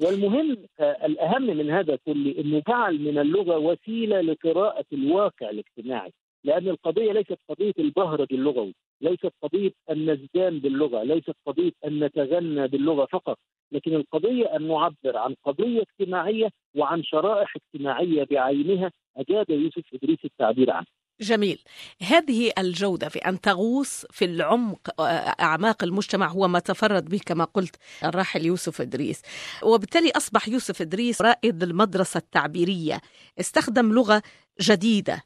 والمهم 0.02 0.56
آه، 0.80 1.06
الأهم 1.06 1.42
من 1.42 1.70
هذا 1.70 1.96
كله 2.06 2.34
إنه 2.38 2.62
جعل 2.68 2.98
من 2.98 3.18
اللغة 3.18 3.58
وسيلة 3.58 4.20
لقراءة 4.20 4.84
الواقع 4.92 5.50
الاجتماعي، 5.50 6.12
لأن 6.44 6.68
القضية 6.68 7.12
ليست 7.12 7.38
قضية 7.48 7.72
البهرج 7.78 8.26
اللغوي، 8.32 8.74
ليست 9.00 9.32
قضية 9.42 9.72
النزدان 9.90 10.58
باللغة، 10.58 11.02
ليست 11.02 11.36
قضية 11.46 11.72
أن 11.84 12.04
نتغنى 12.04 12.68
باللغة 12.68 13.06
فقط، 13.12 13.38
لكن 13.72 13.94
القضية 13.94 14.56
أن 14.56 14.68
نعبر 14.68 15.16
عن 15.16 15.34
قضية 15.44 15.82
اجتماعية 15.82 16.48
وعن 16.76 17.02
شرائح 17.02 17.54
اجتماعية 17.56 18.24
بعينها 18.30 18.90
أجاد 19.16 19.50
يوسف 19.50 19.82
إدريس 19.94 20.24
التعبير 20.24 20.70
عنها. 20.70 20.86
جميل 21.20 21.62
هذه 22.02 22.52
الجودة 22.58 23.08
في 23.08 23.18
أن 23.18 23.40
تغوص 23.40 24.06
في 24.10 24.24
العمق 24.24 25.00
آه، 25.00 25.02
أعماق 25.40 25.84
المجتمع 25.84 26.28
هو 26.28 26.48
ما 26.48 26.58
تفرد 26.58 27.04
به 27.04 27.20
كما 27.26 27.44
قلت 27.44 27.76
الراحل 28.04 28.46
يوسف 28.46 28.80
إدريس 28.80 29.22
وبالتالي 29.62 30.10
أصبح 30.16 30.48
يوسف 30.48 30.82
إدريس 30.82 31.22
رائد 31.22 31.62
المدرسة 31.62 32.18
التعبيرية 32.18 33.00
استخدم 33.40 33.92
لغة 33.92 34.22
جديدة 34.60 35.22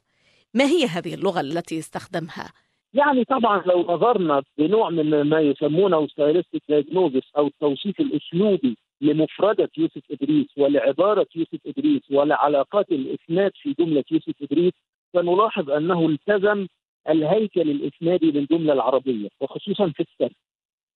ما 0.53 0.65
هي 0.65 0.85
هذه 0.85 1.13
اللغة 1.13 1.41
التي 1.41 1.79
استخدمها؟ 1.79 2.51
يعني 2.93 3.23
طبعا 3.23 3.63
لو 3.65 3.81
نظرنا 3.81 4.43
بنوع 4.57 4.89
من 4.89 5.21
ما 5.21 5.39
يسمونه 5.41 6.07
stylistic 6.07 6.61
diagnosis 6.69 7.35
أو 7.37 7.47
التوصيف 7.47 7.99
الأسلوبي 7.99 8.77
لمفردة 9.01 9.69
يوسف 9.77 10.11
إدريس 10.11 10.47
ولعبارة 10.57 11.27
يوسف 11.35 11.59
إدريس 11.67 12.01
ولعلاقات 12.11 12.91
الإسناد 12.91 13.51
في 13.55 13.75
جملة 13.79 14.03
يوسف 14.11 14.33
إدريس 14.43 14.73
سنلاحظ 15.13 15.69
أنه 15.69 16.05
التزم 16.09 16.67
الهيكل 17.09 17.61
الإسنادي 17.69 18.31
للجملة 18.31 18.73
العربية 18.73 19.29
وخصوصا 19.41 19.89
في 19.89 19.99
السرد 20.03 20.35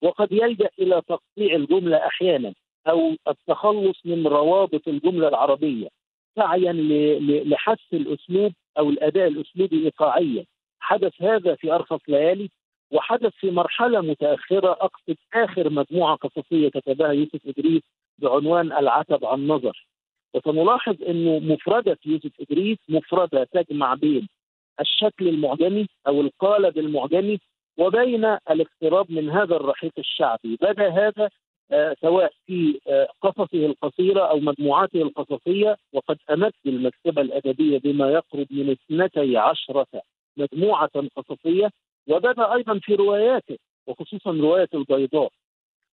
وقد 0.01 0.31
يلجأ 0.31 0.69
إلى 0.79 1.01
تقطيع 1.07 1.55
الجملة 1.55 1.97
أحيانا 1.97 2.53
أو 2.87 3.15
التخلص 3.27 4.05
من 4.05 4.27
روابط 4.27 4.87
الجملة 4.87 5.27
العربية 5.27 5.87
سعيا 6.35 6.73
لحث 7.45 7.79
الأسلوب 7.93 8.53
أو 8.77 8.89
الأداء 8.89 9.27
الأسلوبي 9.27 9.85
ايقاعيا. 9.85 10.45
حدث 10.83 11.21
هذا 11.21 11.55
في 11.55 11.71
أرخص 11.71 11.99
ليالي 12.07 12.49
وحدث 12.91 13.33
في 13.33 13.51
مرحلة 13.51 14.01
متأخرة 14.01 14.71
أقصد 14.71 15.15
آخر 15.33 15.69
مجموعة 15.69 16.15
قصصية 16.15 16.69
كتبها 16.69 17.11
يوسف 17.11 17.47
إدريس 17.47 17.81
بعنوان 18.17 18.71
العتب 18.71 19.25
عن 19.25 19.47
نظر 19.47 19.87
وسنلاحظ 20.33 21.03
إنه 21.03 21.39
مفردة 21.39 21.97
يوسف 22.05 22.31
إدريس 22.41 22.77
مفردة 22.89 23.47
تجمع 23.51 23.93
بين 23.93 24.27
الشكل 24.79 25.27
المعجمي 25.27 25.87
أو 26.07 26.21
القالب 26.21 26.77
المعجمي 26.77 27.39
وبين 27.77 28.25
الاقتراب 28.25 29.11
من 29.11 29.29
هذا 29.29 29.55
الرحيق 29.55 29.93
الشعبي. 29.97 30.57
بدأ 30.61 30.89
هذا 30.89 31.29
آه، 31.71 31.95
سواء 32.01 32.31
في 32.45 32.79
آه، 32.87 33.07
قصصه 33.21 33.65
القصيرة 33.65 34.21
أو 34.21 34.39
مجموعاته 34.39 35.01
القصصية 35.01 35.77
وقد 35.93 36.17
امد 36.29 36.51
المكتبه 36.65 37.21
الأدبية 37.21 37.79
بما 37.79 38.11
يقرب 38.11 38.47
من 38.51 38.69
اثنتي 38.69 39.37
عشرة 39.37 39.87
مجموعة 40.37 40.91
قصصية 41.15 41.69
وبدأ 42.07 42.53
أيضا 42.53 42.79
في 42.79 42.95
رواياته 42.95 43.57
وخصوصا 43.87 44.31
رواية 44.31 44.69
البيضاء. 44.73 45.31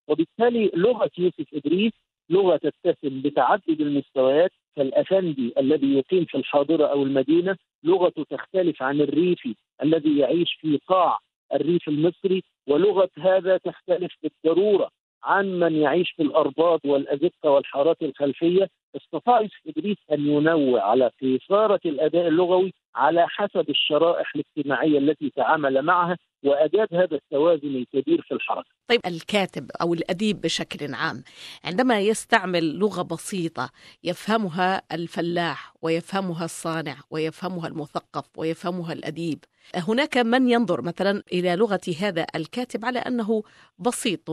وبالتالي 0.07 0.71
لغة 0.73 1.11
يوسف 1.17 1.53
إدريس 1.53 1.93
لغة 2.29 2.57
تتسم 2.57 3.21
بتعدد 3.21 3.81
المستويات 3.81 4.51
فالافندي 4.75 5.53
الذي 5.57 5.93
يقيم 5.97 6.25
في 6.25 6.37
الحاضرة 6.37 6.85
أو 6.85 7.03
المدينة. 7.03 7.57
لغته 7.83 8.23
تختلف 8.23 8.83
عن 8.83 9.01
الريفي 9.01 9.55
الذي 9.83 10.17
يعيش 10.17 10.53
في 10.53 10.79
قاع 10.87 11.19
الريف 11.53 11.87
المصري 11.87 12.43
ولغة 12.67 13.09
هذا 13.17 13.57
تختلف 13.57 14.11
بالضرورة. 14.23 14.89
عن 15.23 15.59
من 15.59 15.75
يعيش 15.75 16.11
في 16.11 16.23
الأرباط 16.23 16.85
والأزقة 16.85 17.49
والحارات 17.49 18.01
الخلفية 18.01 18.69
استطاع 18.95 19.47
إدريس 19.67 19.97
أن 20.11 20.27
ينوع 20.27 20.83
على 20.89 21.11
قيثاره 21.21 21.79
الأداء 21.85 22.27
اللغوي 22.27 22.73
على 22.95 23.27
حسب 23.27 23.69
الشرائح 23.69 24.31
الاجتماعية 24.35 24.97
التي 24.97 25.29
تعامل 25.35 25.81
معها 25.81 26.17
واجاد 26.43 26.87
هذا 26.93 27.15
التوازن 27.15 27.75
الكبير 27.75 28.21
في 28.21 28.33
الحركة. 28.33 28.69
طيب 28.87 28.99
الكاتب 29.05 29.71
أو 29.81 29.93
الأديب 29.93 30.41
بشكل 30.41 30.93
عام 30.93 31.23
عندما 31.65 31.99
يستعمل 31.99 32.75
لغة 32.79 33.01
بسيطة 33.01 33.69
يفهمها 34.03 34.81
الفلاح 34.91 35.73
ويفهمها 35.81 36.45
الصانع 36.45 36.95
ويفهمها 37.11 37.67
المثقف 37.67 38.25
ويفهمها 38.37 38.93
الأديب 38.93 39.39
هناك 39.75 40.17
من 40.17 40.49
ينظر 40.49 40.81
مثلا 40.81 41.23
إلى 41.33 41.55
لغة 41.55 41.81
هذا 42.01 42.25
الكاتب 42.35 42.85
على 42.85 42.99
أنه 42.99 43.43
بسيط 43.79 44.29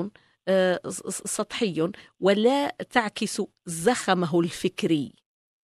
سطحي 1.09 1.91
ولا 2.21 2.69
تعكس 2.69 3.43
زخمه 3.67 4.41
الفكري 4.41 5.13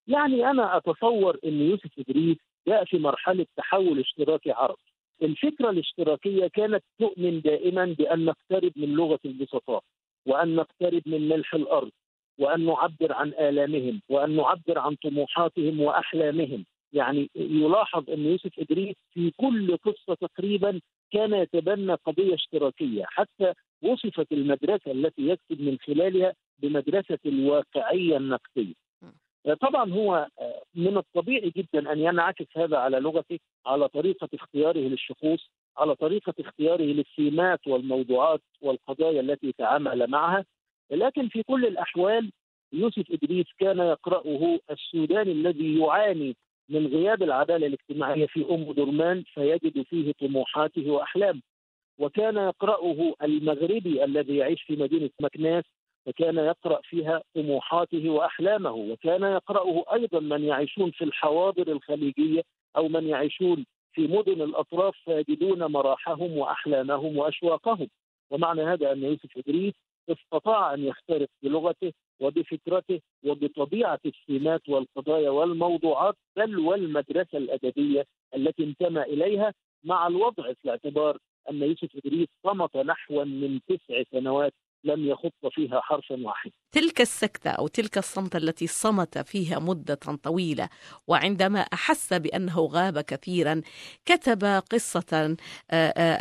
يعني 0.06 0.50
أنا 0.50 0.76
أتصور 0.76 1.38
إن 1.44 1.60
يوسف 1.60 1.90
إدريس 1.98 2.36
جاء 2.68 2.84
في 2.84 2.98
مرحلة 2.98 3.46
تحول 3.56 4.00
اشتراكي 4.00 4.50
عربي. 4.52 4.82
الفكرة 5.22 5.70
الاشتراكية 5.70 6.46
كانت 6.46 6.84
تؤمن 6.98 7.40
دائما 7.40 7.84
بأن 7.98 8.24
نقترب 8.24 8.72
من 8.76 8.88
لغة 8.88 9.18
البسطاء 9.24 9.82
وأن 10.26 10.54
نقترب 10.56 11.02
من 11.06 11.28
ملح 11.28 11.54
الأرض 11.54 11.90
وأن 12.38 12.66
نعبر 12.66 13.12
عن 13.12 13.28
آلامهم 13.28 14.02
وأن 14.08 14.36
نعبر 14.36 14.78
عن 14.78 14.94
طموحاتهم 14.94 15.80
وأحلامهم 15.80 16.64
يعني 16.92 17.30
يلاحظ 17.36 18.10
إن 18.10 18.26
يوسف 18.26 18.58
إدريس 18.58 18.96
في 19.12 19.30
كل 19.30 19.76
قصة 19.76 20.14
تقريبا 20.14 20.80
كان 21.12 21.34
يتبنى 21.34 21.94
قضية 21.94 22.34
اشتراكية 22.34 23.04
حتى 23.08 23.52
وصفت 23.82 24.32
المدرسة 24.32 24.90
التي 24.90 25.28
يكتب 25.28 25.60
من 25.60 25.78
خلالها 25.78 26.34
بمدرسة 26.58 27.18
الواقعيه 27.26 28.16
النقديه. 28.16 28.74
طبعا 29.60 29.92
هو 29.92 30.28
من 30.74 30.96
الطبيعي 30.96 31.52
جدا 31.56 31.92
أن 31.92 31.98
ينعكس 31.98 32.46
هذا 32.56 32.76
على 32.76 33.00
لغته 33.00 33.38
على 33.66 33.88
طريقة 33.88 34.28
اختياره 34.34 34.78
للشخوص 34.78 35.50
على 35.76 35.94
طريقة 35.94 36.34
اختياره 36.40 36.82
للسمات 36.82 37.66
والموضوعات 37.66 38.40
والقضايا 38.60 39.20
التي 39.20 39.52
تعامل 39.52 40.06
معها. 40.10 40.44
لكن 40.90 41.28
في 41.28 41.42
كل 41.42 41.66
الأحوال 41.66 42.32
يوسف 42.72 43.10
إدريس 43.10 43.46
كان 43.58 43.78
يقرأه 43.78 44.58
السوداني 44.70 45.32
الذي 45.32 45.78
يعاني 45.78 46.36
من 46.68 46.86
غياب 46.86 47.22
العدالة 47.22 47.66
الاجتماعية 47.66 48.26
في 48.26 48.46
أم 48.50 48.72
درمان 48.72 49.22
فيجد 49.34 49.82
فيه 49.82 50.12
طموحاته 50.12 50.90
وأحلامه. 50.90 51.40
وكان 51.98 52.36
يقرأه 52.36 53.14
المغربي 53.22 54.04
الذي 54.04 54.36
يعيش 54.36 54.62
في 54.62 54.76
مدينة 54.76 55.10
مكناس 55.20 55.64
فكان 56.06 56.36
يقرأ 56.36 56.80
فيها 56.82 57.22
طموحاته 57.34 58.10
وأحلامه 58.10 58.72
وكان 58.72 59.22
يقرأه 59.22 59.84
أيضا 59.92 60.20
من 60.20 60.44
يعيشون 60.44 60.90
في 60.90 61.04
الحواضر 61.04 61.72
الخليجية 61.72 62.42
أو 62.76 62.88
من 62.88 63.08
يعيشون 63.08 63.66
في 63.92 64.06
مدن 64.06 64.42
الأطراف 64.42 64.94
فيجدون 65.04 65.64
مراحهم 65.64 66.38
وأحلامهم 66.38 67.16
وأشواقهم. 67.18 67.88
ومعنى 68.30 68.62
هذا 68.62 68.92
أن 68.92 69.02
يوسف 69.02 69.38
إدريس 69.38 69.74
استطاع 70.10 70.74
أن 70.74 70.84
يخترق 70.84 71.28
بلغته 71.42 71.92
وبفكرته 72.20 73.00
وبطبيعة 73.24 74.00
السمات 74.06 74.68
والقضايا 74.68 75.30
والموضوعات 75.30 76.14
بل 76.36 76.58
والمدرسة 76.58 77.38
الأدبية 77.38 78.04
التي 78.34 78.64
انتمى 78.64 79.02
إليها 79.02 79.54
مع 79.84 80.06
الوضع 80.06 80.52
في 80.52 80.64
الاعتبار 80.64 81.18
أن 81.50 81.62
يوسف 81.62 81.88
إدريس 81.96 82.28
صمت 82.44 82.76
نحو 82.76 83.24
من 83.24 83.60
تسع 83.68 84.02
سنوات 84.12 84.54
لم 84.84 85.06
يخط 85.08 85.46
فيها 85.50 85.80
حرفا 85.80 86.14
واحدا. 86.26 86.52
تلك 86.72 87.00
السكتة 87.00 87.50
أو 87.50 87.66
تلك 87.68 87.98
الصمتة 87.98 88.36
التي 88.36 88.66
صمت 88.66 89.18
فيها 89.18 89.58
مدة 89.58 89.94
طويلة 89.94 90.68
وعندما 91.06 91.60
أحس 91.60 92.12
بأنه 92.12 92.60
غاب 92.60 93.00
كثيرا 93.00 93.60
كتب 94.04 94.44
قصة 94.44 95.36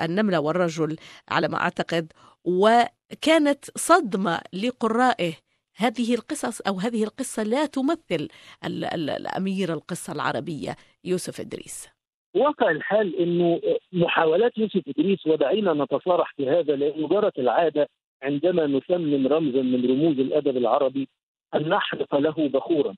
النملة 0.02 0.40
والرجل 0.40 0.98
على 1.30 1.48
ما 1.48 1.58
أعتقد 1.58 2.14
وكانت 2.46 3.66
صدمة 3.78 4.42
لقرائه 4.54 5.34
هذه 5.76 6.16
القصص 6.16 6.62
أو 6.62 6.80
هذه 6.80 7.04
القصة 7.04 7.44
لا 7.44 7.66
تمثل 7.66 8.28
الأمير 8.64 9.74
القصة 9.74 10.14
العربية 10.14 10.76
يوسف 11.04 11.40
إدريس 11.40 11.88
واقع 12.36 12.72
الحال 12.72 13.16
إنه 13.16 13.62
محاولات 13.94 14.58
يوسف 14.58 14.82
إدريس 14.88 15.28
ودعينا 15.28 15.74
نتصارح 15.74 16.34
في 16.34 16.50
هذا 16.50 16.76
لأنه 16.76 17.08
جرت 17.08 17.40
العادة 17.40 17.90
عندما 18.24 18.68
نثمن 18.68 19.28
رمزا 19.28 19.62
من 19.62 19.86
رموز 19.90 20.20
الأدب 20.20 20.58
العربي 20.58 21.08
أن 21.56 21.70
نحرق 21.70 22.16
له 22.16 22.50
بخورا. 22.50 22.96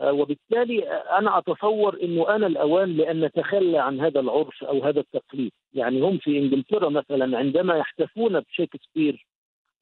وبالتالي 0.00 0.82
أنا 0.88 1.38
أتصور 1.38 2.02
إنه 2.02 2.34
أنا 2.36 2.46
الأوان 2.46 2.96
لأن 2.96 3.24
نتخلى 3.24 3.78
عن 3.78 4.00
هذا 4.00 4.20
العرف 4.20 4.64
أو 4.64 4.84
هذا 4.84 5.00
التقليد، 5.00 5.52
يعني 5.74 6.00
هم 6.00 6.18
في 6.18 6.38
إنجلترا 6.38 6.88
مثلا 6.88 7.38
عندما 7.38 7.76
يحتفون 7.76 8.40
بشكسبير 8.40 9.26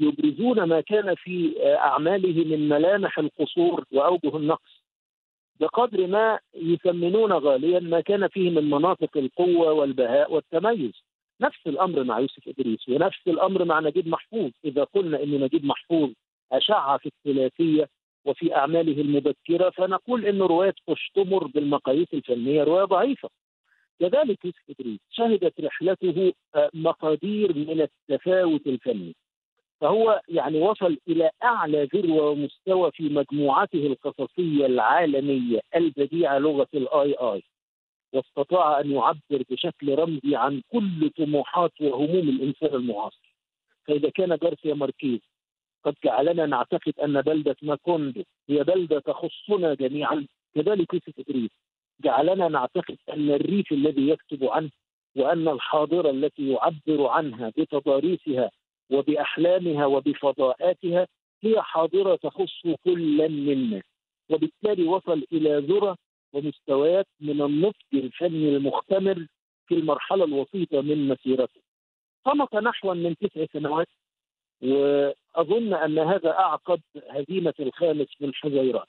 يبرزون 0.00 0.62
ما 0.62 0.80
كان 0.80 1.14
في 1.14 1.54
أعماله 1.76 2.44
من 2.44 2.68
ملامح 2.68 3.18
القصور 3.18 3.84
وأوجه 3.92 4.36
النقص. 4.36 4.81
بقدر 5.61 6.07
ما 6.07 6.38
يثمنون 6.55 7.32
غاليا 7.32 7.80
ما 7.80 8.00
كان 8.00 8.28
فيه 8.28 8.50
من 8.50 8.70
مناطق 8.70 9.16
القوة 9.16 9.72
والبهاء 9.72 10.32
والتميز. 10.32 10.92
نفس 11.40 11.66
الأمر 11.66 12.05
مع 12.05 12.20
يوسف 12.20 12.48
إدريس 12.48 12.88
ونفس 12.88 13.28
الأمر 13.28 13.64
مع 13.64 13.80
نجيب 13.80 14.09
محفوظ، 14.09 14.50
إذا 14.64 14.84
قلنا 14.84 15.22
إن 15.22 15.40
نجيب 15.40 15.64
محفوظ 15.64 16.11
أشع 16.53 16.96
في 16.96 17.09
الثلاثية 17.09 17.88
وفي 18.24 18.57
أعماله 18.57 19.00
المبكرة 19.00 19.70
فنقول 19.70 20.26
إن 20.26 20.42
رواية 20.42 20.74
قشتمر 20.86 21.46
بالمقاييس 21.46 22.14
الفنية 22.14 22.64
رواية 22.64 22.84
ضعيفة. 22.84 23.28
كذلك 24.00 24.44
يوسف 24.44 24.70
إدريس 24.70 25.00
شهدت 25.11 25.61
رحلته 25.61 26.32
مقادير 26.74 27.57
من 27.57 27.80
التفاوت 27.80 28.66
الفني. 28.66 29.14
فهو 29.82 30.20
يعني 30.28 30.60
وصل 30.60 30.98
إلى 31.08 31.30
أعلى 31.44 31.88
ذروة 31.94 32.30
ومستوى 32.30 32.90
في 32.92 33.08
مجموعته 33.08 33.86
القصصية 33.86 34.66
العالمية 34.66 35.60
البديعة 35.76 36.38
لغة 36.38 36.68
الاي 36.74 37.14
اي 37.14 37.42
واستطاع 38.12 38.80
أن 38.80 38.92
يعبر 38.92 39.42
بشكل 39.50 39.94
رمزي 39.98 40.36
عن 40.36 40.62
كل 40.72 41.10
طموحات 41.10 41.72
وهموم 41.80 42.28
الإنسان 42.28 42.74
المعاصر. 42.74 43.34
فإذا 43.86 44.10
كان 44.10 44.38
جارسيا 44.42 44.74
ماركيز 44.74 45.20
قد 45.84 45.94
جعلنا 46.04 46.46
نعتقد 46.46 46.92
أن 47.04 47.20
بلدة 47.20 47.56
ماكوندو 47.62 48.22
هي 48.48 48.64
بلدة 48.64 49.00
تخصنا 49.00 49.74
جميعا 49.74 50.26
كذلك 50.54 50.94
يوسف 50.94 51.18
إدريس. 51.18 51.50
جعلنا 52.00 52.48
نعتقد 52.48 52.96
أن 53.12 53.30
الريف 53.30 53.72
الذي 53.72 54.08
يكتب 54.08 54.44
عنه 54.44 54.70
وأن 55.16 55.48
الحاضرة 55.48 56.10
التي 56.10 56.50
يعبر 56.50 57.06
عنها 57.06 57.52
بتضاريسها 57.56 58.50
وبأحلامها 58.90 59.86
وبفضاءاتها 59.86 61.06
هي 61.42 61.62
حاضرة 61.62 62.16
تخص 62.16 62.62
كلا 62.84 63.28
منا 63.28 63.82
وبالتالي 64.30 64.84
وصل 64.88 65.24
إلى 65.32 65.58
ذرة 65.58 65.96
ومستويات 66.32 67.06
من 67.20 67.42
النضج 67.42 67.74
الفني 67.94 68.56
المختمر 68.56 69.26
في 69.66 69.74
المرحلة 69.74 70.24
الوسيطة 70.24 70.80
من 70.80 71.08
مسيرته. 71.08 71.60
صمت 72.24 72.54
نحو 72.54 72.94
من 72.94 73.16
تسع 73.16 73.46
سنوات 73.52 73.88
وأظن 74.62 75.74
أن 75.74 75.98
هذا 75.98 76.30
أعقد 76.30 76.80
هزيمة 77.10 77.54
الخامس 77.60 78.06
من 78.20 78.34
حزيران. 78.34 78.86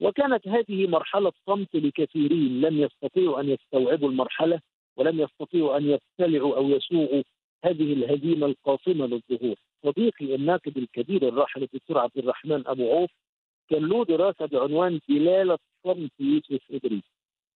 وكانت 0.00 0.48
هذه 0.48 0.86
مرحلة 0.86 1.32
صمت 1.46 1.74
لكثيرين 1.74 2.60
لم 2.60 2.78
يستطيعوا 2.82 3.40
أن 3.40 3.48
يستوعبوا 3.48 4.08
المرحلة 4.08 4.60
ولم 4.96 5.20
يستطيعوا 5.20 5.76
أن 5.76 5.90
يبتلعوا 5.90 6.56
أو 6.56 6.68
يسوغوا 6.68 7.22
هذه 7.64 7.92
الهزيمه 7.92 8.46
القاصمة 8.46 9.06
للظهور. 9.06 9.56
صديقي 9.84 10.34
الناقد 10.34 10.78
الكبير 10.78 11.28
الراحل 11.28 11.62
الدكتور 11.62 11.98
عبد 11.98 12.18
الرحمن 12.18 12.66
أبو 12.66 12.90
عوف 12.90 13.10
كان 13.70 13.88
له 13.88 14.04
دراسة 14.04 14.46
بعنوان 14.46 15.00
دلاله 15.08 15.58
صمت 15.84 16.10
يوسف 16.20 16.60
إدريس. 16.70 17.04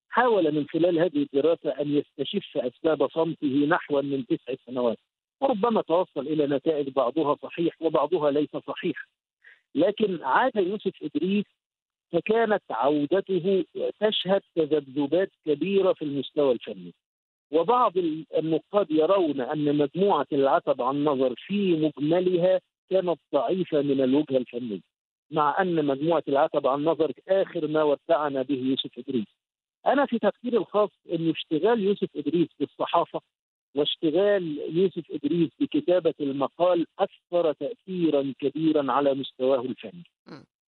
حاول 0.08 0.54
من 0.54 0.66
خلال 0.68 0.98
هذه 0.98 1.22
الدراسة 1.22 1.70
أن 1.70 1.96
يستشف 1.96 2.58
أسباب 2.58 3.10
صمته 3.10 3.66
نحو 3.68 4.02
من 4.02 4.26
تسع 4.26 4.54
سنوات. 4.66 4.98
وربما 5.40 5.82
توصل 5.82 6.26
إلى 6.26 6.46
نتائج 6.46 6.88
بعضها 6.88 7.36
صحيح 7.42 7.82
وبعضها 7.82 8.30
ليس 8.30 8.56
صحيح. 8.66 9.08
لكن 9.74 10.22
عاد 10.22 10.56
يوسف 10.56 11.02
إدريس 11.02 11.44
فكانت 12.12 12.62
عودته 12.70 13.64
تشهد 14.00 14.42
تذبذبات 14.54 15.30
كبيرة 15.46 15.92
في 15.92 16.02
المستوى 16.02 16.52
الفني. 16.52 16.94
وبعض 17.50 17.92
النقاد 18.38 18.90
يرون 18.90 19.40
أن 19.40 19.76
مجموعة 19.78 20.26
العتب 20.32 20.82
عن 20.82 21.04
نظر 21.04 21.34
في 21.46 21.74
مجملها 21.74 22.60
كانت 22.90 23.18
ضعيفة 23.34 23.82
من 23.82 24.00
الوجهه 24.00 24.36
الفنيه. 24.36 24.80
مع 25.30 25.62
أن 25.62 25.84
مجموعة 25.84 26.22
العتب 26.28 26.66
عن 26.66 26.84
نظر 26.84 27.12
آخر 27.28 27.66
ما 27.66 27.82
ودعنا 27.82 28.42
به 28.42 28.54
يوسف 28.54 28.98
إدريس. 28.98 29.26
أنا 29.86 30.06
في 30.06 30.18
تفكيري 30.18 30.56
الخاص 30.56 30.90
إن 31.12 31.30
اشتغال 31.30 31.80
يوسف 31.80 32.08
إدريس 32.16 32.48
بالصحافة 32.60 33.20
واشتغال 33.74 34.76
يوسف 34.76 35.10
إدريس 35.10 35.50
بكتابة 35.60 36.14
المقال 36.20 36.86
أثر 36.98 37.52
تاثيرا 37.52 38.34
كبيرا 38.40 38.92
على 38.92 39.14
مستواه 39.14 39.60
الفني. 39.60 40.04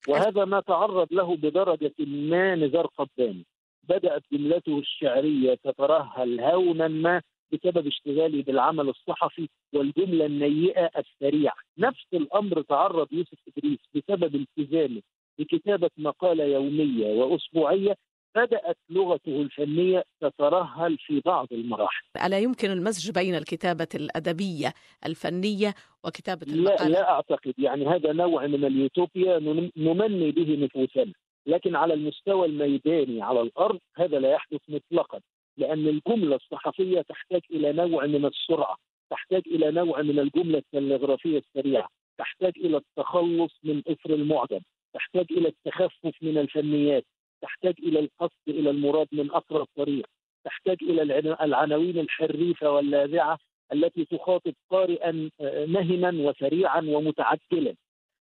وهذا 0.08 0.44
ما 0.44 0.60
تعرض 0.60 1.12
له 1.12 1.36
بدرجة 1.36 1.94
ما 1.98 2.54
نزار 2.54 2.86
قباني. 2.86 3.44
بدأت 3.88 4.22
جملته 4.32 4.78
الشعرية 4.78 5.54
تترهل 5.54 6.40
هونا 6.40 6.88
ما 6.88 7.22
بسبب 7.52 7.86
اشتغالي 7.86 8.42
بالعمل 8.42 8.88
الصحفي 8.88 9.48
والجملة 9.72 10.26
النيئة 10.26 10.90
السريعة. 10.98 11.54
نفس 11.78 12.06
الأمر 12.14 12.62
تعرض 12.62 13.12
يوسف 13.12 13.38
إدريس 13.48 13.78
بسبب 13.94 14.34
التزامه 14.34 15.00
بكتابة 15.38 15.90
مقالة 15.98 16.44
يومية 16.44 17.06
وأسبوعية 17.06 17.94
بدأت 18.36 18.76
لغته 18.90 19.42
الفنية 19.42 20.04
تترهل 20.20 20.98
في 20.98 21.20
بعض 21.20 21.46
المراحل. 21.52 22.06
ألا 22.24 22.38
يمكن 22.38 22.70
المزج 22.70 23.10
بين 23.10 23.34
الكتابة 23.34 23.88
الأدبية 23.94 24.72
الفنية 25.06 25.74
وكتابة 26.04 26.46
لا 26.46 26.54
المقالة؟ 26.54 26.88
لا 26.88 27.10
أعتقد 27.10 27.54
يعني 27.58 27.86
هذا 27.86 28.12
نوع 28.12 28.46
من 28.46 28.64
اليوتوبيا 28.64 29.38
نمني 29.76 30.30
به 30.30 30.58
نفوسنا 30.64 31.12
لكن 31.48 31.76
على 31.76 31.94
المستوى 31.94 32.46
الميداني 32.46 33.22
على 33.22 33.40
الأرض 33.40 33.78
هذا 33.96 34.18
لا 34.18 34.30
يحدث 34.32 34.60
مطلقا 34.68 35.20
لأن 35.56 35.88
الجملة 35.88 36.36
الصحفية 36.36 37.00
تحتاج 37.00 37.40
إلى 37.50 37.72
نوع 37.72 38.06
من 38.06 38.24
السرعة 38.24 38.76
تحتاج 39.10 39.42
إلى 39.46 39.70
نوع 39.70 40.02
من 40.02 40.18
الجملة 40.18 40.58
التلغرافية 40.58 41.38
السريعة 41.38 41.88
تحتاج 42.18 42.52
إلى 42.56 42.76
التخلص 42.76 43.58
من 43.64 43.82
اثر 43.88 44.14
المعجم 44.14 44.60
تحتاج 44.94 45.26
إلى 45.30 45.48
التخفف 45.48 46.12
من 46.22 46.38
الفنيات 46.38 47.04
تحتاج 47.42 47.74
إلى 47.78 47.98
القصد 47.98 48.48
إلى 48.48 48.70
المراد 48.70 49.08
من 49.12 49.30
أقرب 49.30 49.66
طريق 49.76 50.06
تحتاج 50.44 50.76
إلى 50.82 51.02
العنا- 51.02 51.44
العناوين 51.44 51.98
الحريفة 51.98 52.70
واللاذعة 52.70 53.38
التي 53.72 54.04
تخاطب 54.04 54.52
قارئا 54.70 55.30
آه، 55.40 55.64
نهما 55.66 56.28
وسريعا 56.28 56.80
ومتعجلا 56.80 57.74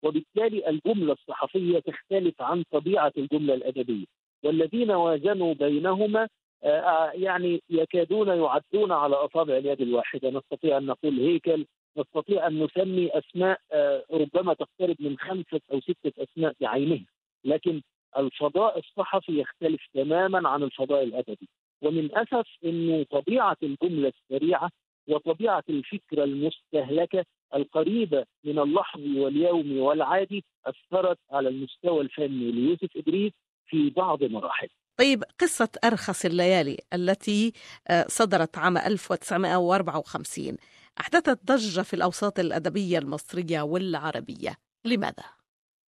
وبالتالي 0.03 0.68
الجملة 0.68 1.12
الصحفية 1.12 1.78
تختلف 1.78 2.42
عن 2.42 2.64
طبيعة 2.70 3.12
الجملة 3.18 3.55
الأدبية. 3.55 4.05
والذين 4.44 4.90
وازنوا 4.90 5.55
بينهما 5.55 6.28
آه، 6.64 7.11
يعني 7.14 7.62
يكادون 7.70 8.28
يعدون 8.28 8.92
على 8.92 9.14
أصابع 9.16 9.57
اليد 9.57 9.80
الواحدة. 9.80 10.30
نستطيع 10.30 10.78
أن 10.78 10.86
نقول 10.86 11.20
هيكل 11.20 11.66
نستطيع 11.96 12.46
أن 12.46 12.64
نسمي 12.64 13.11
أسماء 13.18 13.61
آه، 13.72 14.05
ربما 14.11 14.55
تقترب 14.55 14.96
من 15.01 15.18
خمسة 15.18 15.61
أو 15.72 15.80
ستة 15.80 16.12
أسماء 16.22 16.55
بعينها. 16.61 17.07
لكن 17.44 17.82
الفضاء 18.18 18.78
الصحفي 18.78 19.40
يختلف 19.40 19.80
تماما 19.94 20.48
عن 20.48 20.62
الفضاء 20.62 21.03
الأدبي. 21.03 21.48
ومن 21.82 22.18
اسف 22.18 22.46
إنه 22.64 23.03
طبيعة 23.11 23.57
الجملة 23.62 24.12
السريعة 24.22 24.70
وطبيعة 25.09 25.64
الفكرة 25.68 26.24
المستهلكة 26.24 27.24
القريبة 27.55 28.24
من 28.44 28.59
اللحظي 28.59 29.20
واليومي 29.20 29.80
والعادي 29.80 30.44
أثرت 30.66 31.18
على 31.30 31.48
المستوى 31.48 32.01
الفني 32.01 32.51
ليوسف 32.51 32.96
إدريس 32.96 33.32
في 33.66 33.90
بعض 33.90 34.24
مراحل. 34.24 34.68
طيب 34.98 35.22
قصة 35.40 35.68
أرخص 35.84 36.24
الليالي 36.24 36.78
التي 36.94 37.53
آه، 37.88 38.05
صدرت 38.09 38.59
عام 38.59 38.78
1954 38.78 40.57
أحدثت 41.01 41.46
ضجة 41.46 41.80
في 41.82 41.94
الأوساط 41.94 42.38
الأدبية 42.38 42.98
المصرية 42.98 43.62
والعربية 43.62 44.57
لماذا؟ 44.84 45.24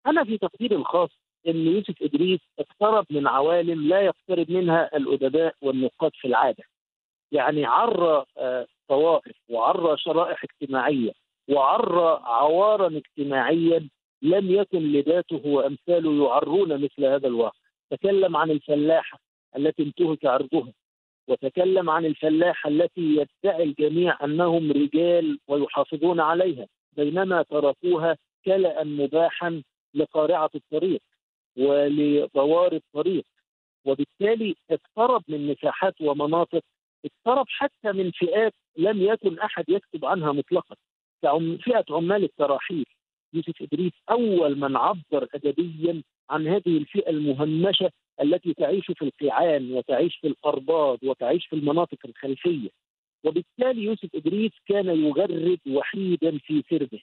أنا 0.07 0.23
في 0.23 0.37
تقديري 0.37 0.75
الخاص 0.75 1.09
إن 1.47 1.55
يوسف 1.55 1.95
إدريس 2.01 2.39
اقترب 2.59 3.05
من 3.09 3.27
عوالم 3.27 3.87
لا 3.87 4.01
يقترب 4.01 4.51
منها 4.51 4.89
الأدباء 4.97 5.55
والنقاد 5.61 6.11
في 6.13 6.27
العادة. 6.27 6.63
يعني 7.31 7.65
عرى 7.65 8.25
آه، 8.37 8.67
طوائف 8.87 9.35
وعرى 9.49 9.97
شرائح 9.97 10.43
اجتماعية 10.43 11.11
وعرى 11.49 12.21
عوارا 12.23 12.87
اجتماعيا 12.87 13.89
لم 14.21 14.51
يكن 14.51 14.79
لذاته 14.79 15.41
وأمثاله 15.45 16.25
يعرون 16.27 16.83
مثل 16.83 17.05
هذا 17.05 17.27
الواقع. 17.27 17.59
تكلم 17.89 18.37
عن 18.37 18.51
الفلاحة 18.51 19.19
التي 19.57 19.83
انتهك 19.83 20.25
عرضها 20.25 20.73
وتكلم 21.27 21.89
عن 21.89 22.05
الفلاحة 22.05 22.69
التي 22.69 23.01
يدعي 23.45 23.63
الجميع 23.63 24.17
أنهم 24.23 24.71
رجال 24.71 25.39
ويحافظون 25.47 26.19
عليها 26.19 26.67
بينما 26.97 27.41
تركوها 27.41 28.17
كلأ 28.45 28.83
مباحا 28.83 29.61
لقارعة 29.93 30.49
الطريق 30.55 31.01
ولضوار 31.57 32.73
الطريق 32.73 33.25
وبالتالي 33.85 34.55
اقترب 34.71 35.23
من 35.27 35.47
مساحات 35.47 36.01
ومناطق 36.01 36.61
اقترب 37.05 37.45
حتى 37.47 37.91
من 37.91 38.11
فئات 38.11 38.53
لم 38.77 39.01
يكن 39.01 39.39
أحد 39.39 39.65
يكتب 39.69 40.05
عنها 40.05 40.31
مطلقا 40.31 40.75
فئة 41.63 41.85
عمال 41.89 42.23
التراحيل. 42.23 42.85
يوسف 43.33 43.61
إدريس 43.61 43.93
أول 44.09 44.59
من 44.59 44.75
عبر 44.75 45.27
ادبيا 45.33 46.03
عن 46.29 46.47
هذه 46.47 46.77
الفئة 46.77 47.09
المهمشة 47.09 47.91
التي 48.21 48.53
تعيش 48.53 48.85
في 48.85 49.01
القيعان 49.01 49.71
وتعيش 49.73 50.17
في 50.17 50.27
الارباض 50.27 50.99
وتعيش 51.03 51.47
في 51.47 51.55
المناطق 51.55 51.97
الخلفية. 52.05 52.69
وبالتالي 53.23 53.83
يوسف 53.83 54.15
إدريس 54.15 54.51
كان 54.65 54.85
يغرد 54.85 55.59
وحيدا 55.69 56.37
في 56.37 56.63
سربه 56.69 57.01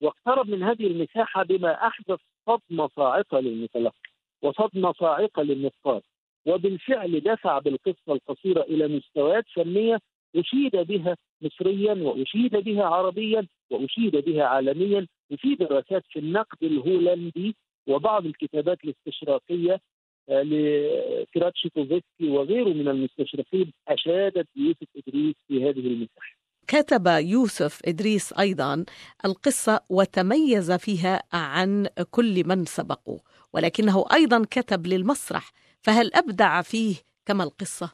واقترب 0.00 0.48
من 0.50 0.62
هذه 0.62 0.86
المساحة 0.86 1.42
بما 1.42 1.86
أحدث 1.86 2.18
صدمة 2.46 2.88
صاعقة 2.96 3.40
للمتلقي 3.40 4.10
وصدمة 4.42 4.92
صاعقة 4.92 5.42
للنقاد. 5.42 6.02
وبالفعل 6.46 7.20
دفع 7.20 7.58
بالقصة 7.58 8.12
القصيرة 8.12 8.62
إلى 8.62 8.88
مستويات 8.88 9.44
فنيه 9.54 9.98
أشيد 10.36 10.76
بها 10.76 11.16
مصريا 11.42 11.94
وأشيد 11.94 12.56
بها 12.56 12.84
عربيا 12.84 13.46
وأشيد 13.70 14.16
بها 14.16 14.44
عالميا 14.44 15.06
وفي 15.30 15.54
دراسات 15.54 16.02
في 16.10 16.18
النقد 16.18 16.62
الهولندي 16.62 17.56
وبعض 17.86 18.26
الكتابات 18.26 18.78
الاستشراقية 18.84 19.80
آه، 20.28 20.42
لكراتشيكوفسكي 20.42 22.28
وغيره 22.28 22.68
من 22.68 22.88
المستشرقين 22.88 23.72
أشادت 23.88 24.46
بيوسف 24.54 24.86
إدريس 24.96 25.34
في 25.48 25.64
هذه 25.64 25.86
المساحة. 25.86 26.40
كتب 26.68 27.06
يوسف 27.06 27.80
إدريس 27.84 28.32
أيضا 28.32 28.84
القصة 29.24 29.80
وتميز 29.90 30.72
فيها 30.72 31.22
عن 31.32 31.86
كل 32.10 32.42
من 32.46 32.64
سبقه 32.64 33.20
ولكنه 33.52 34.04
أيضا 34.12 34.44
كتب 34.50 34.86
للمسرح 34.86 35.52
فهل 35.82 36.10
أبدع 36.14 36.62
فيه 36.62 36.94
كما 37.26 37.44
القصة؟ 37.44 37.92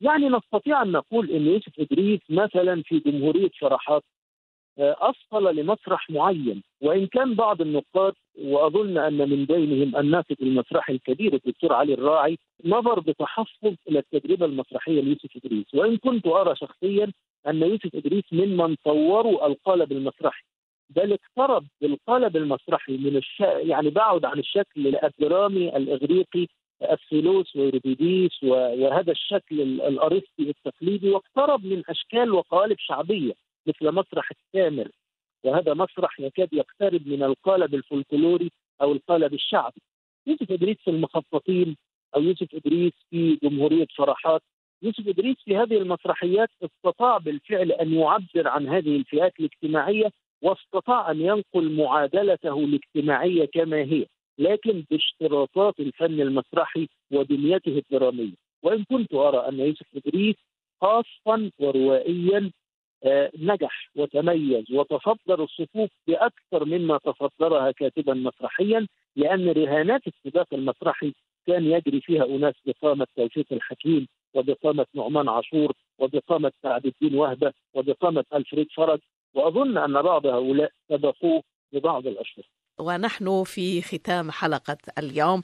يعني 0.00 0.28
نستطيع 0.28 0.82
أن 0.82 0.92
نقول 0.92 1.30
إن 1.30 1.46
يوسف 1.46 1.72
إدريس 1.78 2.20
مثلا 2.30 2.82
في 2.82 2.98
جمهورية 2.98 3.50
فرحات 3.60 4.02
آه، 4.78 4.96
اصل 5.00 5.56
لمسرح 5.56 6.10
معين. 6.10 6.62
وإن 6.80 7.06
كان 7.06 7.34
بعض 7.34 7.60
النقاد 7.60 8.12
وأظن 8.38 8.98
أن 8.98 9.28
من 9.30 9.44
بينهم 9.44 9.96
الناقد 9.96 10.36
المسرحي 10.42 10.92
الكبير 10.92 11.34
الدكتور 11.34 11.72
علي 11.72 11.94
الراعي 11.94 12.38
نظر 12.64 13.00
بتحفظ 13.00 13.74
إلى 13.88 13.98
التجربة 13.98 14.46
المسرحية 14.46 15.00
ليوسف 15.00 15.36
إدريس. 15.36 15.74
وإن 15.74 15.96
كنت 15.96 16.26
أرى 16.26 16.56
شخصيا 16.56 17.12
أن 17.46 17.62
يوسف 17.62 17.94
إدريس 17.94 18.24
ممن 18.32 18.74
طوروا 18.84 19.46
القالب 19.46 19.92
المسرحي 19.92 20.42
بل 20.90 21.12
اقترب 21.18 21.64
بالقالب 21.80 22.36
المسرحي 22.36 22.96
من 22.96 23.16
الش... 23.16 23.40
يعني 23.40 23.90
بعد 23.90 24.24
عن 24.24 24.38
الشكل 24.38 24.96
الدرامي 24.96 25.76
الإغريقي 25.76 26.46
الثلوث 26.82 27.56
ويوريديس 27.56 28.42
و- 28.42 28.46
وهذا 28.84 29.12
الشكل 29.12 29.60
ال- 29.60 29.80
الارسطي 29.82 30.42
التقليدي 30.50 31.10
واقترب 31.10 31.64
من 31.66 31.82
أشكال 31.88 32.32
وقوالب 32.32 32.76
شعبية. 32.78 33.32
مثل 33.66 33.92
مسرح 33.92 34.30
السامر 34.30 34.88
وهذا 35.44 35.74
مسرح 35.74 36.20
يكاد 36.20 36.48
يقترب 36.52 37.08
من 37.08 37.22
القالب 37.22 37.74
الفولكلوري 37.74 38.50
أو 38.82 38.92
القالب 38.92 39.34
الشعبي. 39.34 39.80
يوسف 40.26 40.50
إدريس 40.50 40.76
في 40.84 40.90
المخططين 40.90 41.76
أو 42.16 42.22
يوسف 42.22 42.54
إدريس 42.54 42.92
في 43.10 43.38
جمهورية 43.42 43.86
فرحات. 43.96 44.42
يوسف 44.82 45.08
إدريس 45.08 45.36
في 45.44 45.56
هذه 45.56 45.76
المسرحيات 45.76 46.48
استطاع 46.62 47.18
بالفعل 47.18 47.72
أن 47.72 47.92
يعبر 47.92 48.48
عن 48.48 48.68
هذه 48.68 48.96
الفئات 48.96 49.32
الاجتماعية 49.40 50.12
واستطاع 50.42 51.10
أن 51.10 51.20
ينقل 51.20 51.76
معادلته 51.76 52.58
الاجتماعية 52.58 53.44
كما 53.44 53.76
هي 53.76 54.06
لكن 54.38 54.84
باشتراطات 54.90 55.80
الفن 55.80 56.20
المسرحي 56.20 56.88
وبنيته 57.12 57.78
الدرامية. 57.78 58.34
وإن 58.62 58.84
كنت 58.84 59.14
أرى 59.14 59.48
أن 59.48 59.60
يوسف 59.60 59.86
إدريس 59.96 60.36
خاصا 60.80 61.50
وروائيا 61.58 62.50
نجح 63.38 63.90
وتميز 63.96 64.64
وتصدر 64.72 65.44
الصفوف 65.44 65.90
بأكثر 66.06 66.64
مما 66.64 66.98
تصدرها 66.98 67.70
كاتبا 67.70 68.14
مسرحيا 68.14 68.86
لأن 69.16 69.48
رهانات 69.48 70.02
السباق 70.06 70.46
المسرحي 70.52 71.12
كان 71.46 71.64
يجري 71.64 72.00
فيها 72.00 72.24
أناس 72.24 72.54
بقامة 72.66 73.06
توفيق 73.16 73.46
الحكيم 73.52 74.06
وبقامة 74.34 74.86
نعمان 74.94 75.28
عاشور 75.28 75.72
وبقامة 75.98 76.52
سعد 76.62 76.86
الدين 76.86 77.14
وهبة 77.18 77.52
وبقامة 77.74 78.24
ألفريد 78.34 78.66
فرج. 78.76 78.98
وأظن 79.34 79.78
أن 79.78 80.02
بعض 80.02 80.26
هؤلاء 80.26 80.70
سبقوه 80.88 81.42
ببعض 81.72 82.06
الاشهر 82.06 82.44
ونحن 82.78 83.44
في 83.44 83.82
ختام 83.82 84.30
حلقة 84.30 84.76
اليوم. 84.98 85.42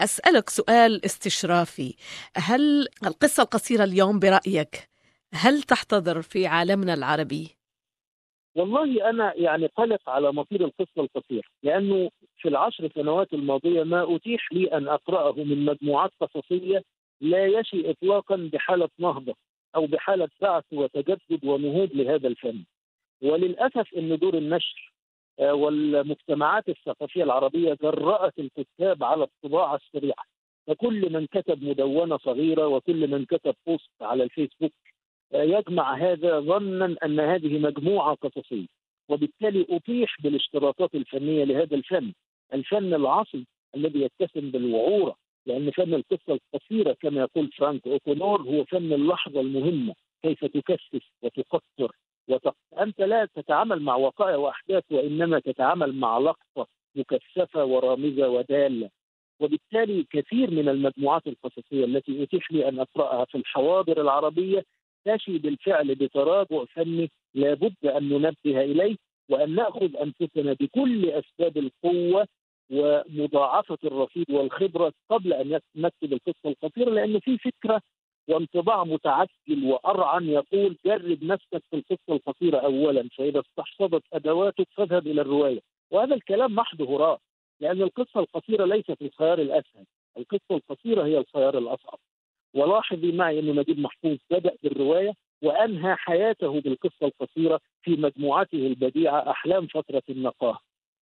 أسألك 0.00 0.50
سؤال 0.50 1.04
استشرافي. 1.04 1.94
هل 2.36 2.88
القصة 3.06 3.42
القصيرة 3.42 3.84
اليوم 3.84 4.18
برأيك 4.18 4.93
هل 5.34 5.62
تحتضر 5.62 6.22
في 6.22 6.46
عالمنا 6.46 6.94
العربي؟ 6.94 7.48
والله 8.56 9.10
أنا 9.10 9.34
يعني 9.36 9.66
قلق 9.66 10.10
على 10.10 10.32
مصير 10.32 10.64
القصة 10.64 11.02
القصيرة 11.02 11.48
لأنه 11.62 12.10
في 12.36 12.48
العشر 12.48 12.90
سنوات 12.94 13.32
الماضية 13.32 13.82
ما 13.82 14.16
أتيح 14.16 14.52
لي 14.52 14.66
أن 14.66 14.88
أقرأه 14.88 15.32
من 15.32 15.64
مجموعات 15.64 16.10
قصصية 16.20 16.82
لا 17.20 17.46
يشي 17.46 17.90
اطلاقا 17.90 18.50
بحالة 18.52 18.88
نهضة 18.98 19.34
أو 19.76 19.86
بحالة 19.86 20.28
بعث 20.40 20.64
وتجدد 20.72 21.44
ونهوض 21.44 21.90
لهذا 21.94 22.28
الفن. 22.28 22.64
وللأسف 23.22 23.94
إن 23.96 24.18
دور 24.18 24.34
النشر 24.38 24.92
آه، 25.40 25.54
والمجتمعات 25.54 26.68
الثقافية 26.68 27.22
العربية 27.24 27.76
جرأت 27.82 28.38
الكتاب 28.38 29.04
على 29.04 29.24
الطباعة 29.24 29.76
السريعة. 29.76 30.24
فكل 30.66 31.12
من 31.12 31.26
كتب 31.26 31.64
مدونة 31.64 32.18
صغيرة 32.18 32.66
وكل 32.66 33.08
من 33.10 33.24
كتب 33.24 33.54
post 33.66 33.90
على 34.00 34.24
الفيسبوك 34.24 34.72
يجمع 35.34 35.94
هذا 35.94 36.40
ظنا 36.40 36.96
أن 37.04 37.20
هذه 37.20 37.58
مجموعة 37.58 38.14
قصصيه 38.14 38.66
وبالتالي 39.08 39.66
اطيح 39.70 40.16
بالاشتراطات 40.22 40.94
الفنية 40.94 41.44
لهذا 41.44 41.76
الفن 41.76 42.12
الفن 42.54 42.94
العصي 42.94 43.46
الذي 43.76 44.00
يتسم 44.00 44.50
بالوعورة 44.50 45.16
لأن 45.46 45.70
فن 45.70 45.94
القصة 45.94 46.38
القصيرة 46.54 46.96
كما 47.00 47.20
يقول 47.20 47.48
فرانك 47.48 47.86
أوكونور 47.86 48.42
هو 48.42 48.64
فن 48.64 48.92
اللحظة 48.92 49.40
المهمة 49.40 49.94
كيف 50.22 50.44
تكثف 50.44 51.10
وتقصر 51.22 51.92
وتق... 52.28 52.54
أنت 52.80 53.00
لا 53.00 53.28
تتعامل 53.34 53.82
مع 53.82 53.96
وقائع 53.96 54.36
وأحداث 54.36 54.84
وإنما 54.90 55.38
تتعامل 55.38 55.94
مع 55.94 56.18
لقطة 56.18 56.66
مكثفة 56.96 57.64
ورامزه 57.64 58.28
ودالة. 58.28 58.90
وبالتالي 59.40 60.06
كثير 60.10 60.50
من 60.50 60.68
المجموعات 60.68 61.26
القصصية 61.26 61.84
التي 61.84 62.22
أتيح 62.22 62.52
لي 62.52 62.68
أن 62.68 62.78
أقرأها 62.78 63.24
في 63.24 63.34
الحواضر 63.38 64.00
العربية 64.00 64.64
تشي 65.04 65.38
بالفعل 65.38 65.94
بتراجع 65.94 66.64
فني 66.64 67.10
لابد 67.34 67.86
أن 67.86 68.08
ننبه 68.08 68.60
إليه 68.60 68.96
وأن 69.28 69.54
نأخذ 69.54 69.96
أنفسنا 69.96 70.52
بكل 70.52 71.10
أسباب 71.10 71.56
القوة 71.56 72.26
ومضاعفة 72.70 73.78
الرصيد 73.84 74.30
والخبرة 74.30 74.92
قبل 75.10 75.32
أن 75.32 75.60
نكتب 75.76 76.12
القصة 76.12 76.46
القصيرة 76.46 76.90
لأنه 76.90 77.18
في 77.20 77.38
فكرة 77.38 77.80
وانطباع 78.28 78.84
متعجل 78.84 79.64
وأرعن 79.64 80.28
يقول 80.28 80.76
جرب 80.86 81.24
نفسك 81.24 81.62
في 81.70 81.76
القصة 81.76 82.10
القصيرة 82.14 82.58
اولا 82.58 83.08
فإذا 83.18 83.40
استحصدت 83.40 84.02
أدواتك 84.12 84.68
فاذهب 84.76 85.06
إلى 85.06 85.20
الرواية. 85.20 85.60
وهذا 85.90 86.14
الكلام 86.14 86.54
محض 86.54 86.82
هراء 86.82 87.18
لأن 87.60 87.82
القصة 87.82 88.20
القصيرة 88.20 88.64
ليست 88.64 89.02
الخيار 89.02 89.38
الأسهل 89.40 89.84
القصة 90.18 90.50
القصيرة 90.50 91.04
هي 91.06 91.18
الخيار 91.18 91.58
الأصعب. 91.58 91.98
ولاحظي 92.54 93.12
معي 93.12 93.38
أن 93.38 93.56
نجيب 93.56 93.78
محفوظ 93.80 94.16
بدأ 94.30 94.54
بالرواية 94.62 95.12
وأنهى 95.42 95.96
حياته 95.96 96.60
بالقصة 96.60 97.06
القصيرة 97.06 97.60
في 97.82 97.90
مجموعته 97.90 98.66
البديعة 98.66 99.30
أحلام 99.30 99.66
فترة 99.66 100.02
النقاهه 100.10 100.58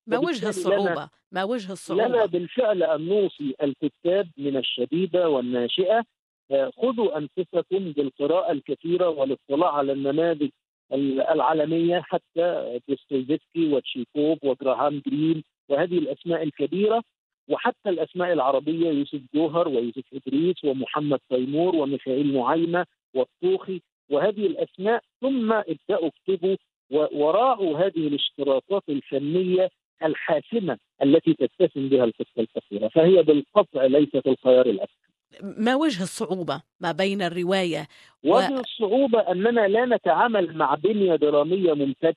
ما 0.07 0.19
وجه 0.19 0.49
الصعوبة؟ 0.49 0.91
لنا- 0.93 1.09
ما 1.33 1.45
وجه 1.45 1.65
لنا 1.65 1.73
الصعوبة؟ 1.73 2.25
بالفعل 2.27 2.83
أن 2.83 3.07
نوصي 3.09 3.55
الكتاب 3.63 4.29
من 4.39 4.57
الشبيبه 4.57 5.27
والناشئة 5.29 6.05
آه، 6.51 6.71
خذوا 6.77 7.19
أنفسكم 7.19 7.93
بالقراءة 7.93 8.53
الكثيرة 8.53 9.09
والاطلاع 9.09 9.73
على 9.75 9.93
النماذج 9.93 10.51
ال- 10.93 11.21
العالمية 11.21 12.01
حتى 12.05 12.79
دوستويفسكي 12.89 13.73
وتشيكوف 13.73 14.45
وجراهام 14.45 15.03
جرين 15.07 15.43
وهذه 15.69 15.99
الأسماء 15.99 16.43
الكبيرة 16.43 17.03
وحتى 17.49 17.89
الأسماء 17.89 18.33
العربية 18.33 18.91
يوسف 18.91 19.21
جوهر 19.35 19.69
ويوسف 19.69 20.05
إدريس 20.15 20.65
ومحمد 20.65 21.19
تيمور 21.29 21.77
وميخائيل 21.77 22.35
نعيمه 22.35 22.87
والطوخي 23.15 23.81
وهذه 24.11 24.47
الأسماء 24.47 25.03
ثم 25.21 25.53
ابدأوا 25.53 26.09
اكتبوا 26.09 26.57
و- 26.91 27.25
وراعوا 27.25 27.79
هذه 27.79 28.07
الاشتراطات 28.09 28.83
الفنية 28.89 29.69
الحاسمة 30.03 30.79
التي 31.03 31.35
تتسم 31.35 31.89
بها 31.89 32.05
القصة 32.05 32.39
القصيره 32.39 32.89
فهي 32.89 33.23
بالقطع 33.23 33.85
ليست 33.87 34.27
الخيار 34.27 34.67
الأسهل. 34.67 35.03
ما 35.43 35.75
وجه 35.75 36.03
الصعوبة 36.03 36.63
ما 36.81 36.93
بين 36.93 37.23
الرواية 37.23 37.87
وجه 38.25 38.61
الصعوبة 38.61 39.21
أننا 39.21 39.69
لا 39.69 39.85
نتعامل 39.97 40.57
مع 40.57 40.75
بنية 40.75 41.17
درامية 41.17 41.73
ممتدة. 41.73 42.15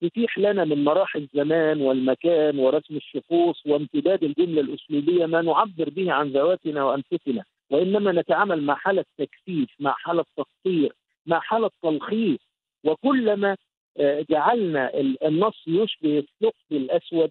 تتيح 0.00 0.38
لنا 0.38 0.64
من 0.64 0.84
مراحل 0.84 1.22
الزمان 1.22 1.80
والمكان 1.80 2.58
ورسم 2.58 2.96
الشخوص 2.96 3.66
وامتداد 3.66 4.24
الجملة 4.24 4.60
الأسلوبية 4.60 5.26
ما 5.26 5.42
نعبر 5.42 5.90
به 5.90 6.12
عن 6.12 6.28
ذواتنا 6.28 6.84
وأنفسنا 6.84 7.44
وإنما 7.70 8.12
نتعامل 8.12 8.62
مع 8.62 8.74
حالة 8.74 9.04
تكثيف 9.18 9.68
مع 9.80 9.92
حالة 9.98 10.24
تقصير 10.36 10.92
مع 11.26 11.40
حالة 11.40 11.70
تلخيص 11.82 12.38
وكلما 12.84 13.56
آه، 13.98 14.24
جعلنا 14.30 14.94
ال- 15.00 15.24
النص 15.24 15.62
يشبه 15.66 16.18
الثقب 16.18 16.72
الأسود 16.72 17.30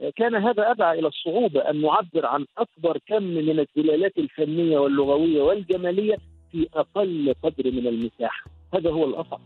آه، 0.00 0.12
كان 0.16 0.34
هذا 0.34 0.70
أدعى 0.70 0.98
إلى 0.98 1.08
الصعوبة 1.08 1.60
أن 1.60 1.80
نعبر 1.82 2.26
عن 2.26 2.46
أكبر 2.58 2.98
كم 3.06 3.22
من 3.22 3.60
الدلالات 3.60 4.18
الفنية 4.18 4.78
واللغوية 4.78 5.42
والجمالية 5.42 6.16
في 6.52 6.68
أقل 6.74 7.34
قدر 7.42 7.70
من 7.70 7.86
المساحة. 7.86 8.50
هذا 8.74 8.90
هو 8.90 9.04
الأصعب 9.04 9.40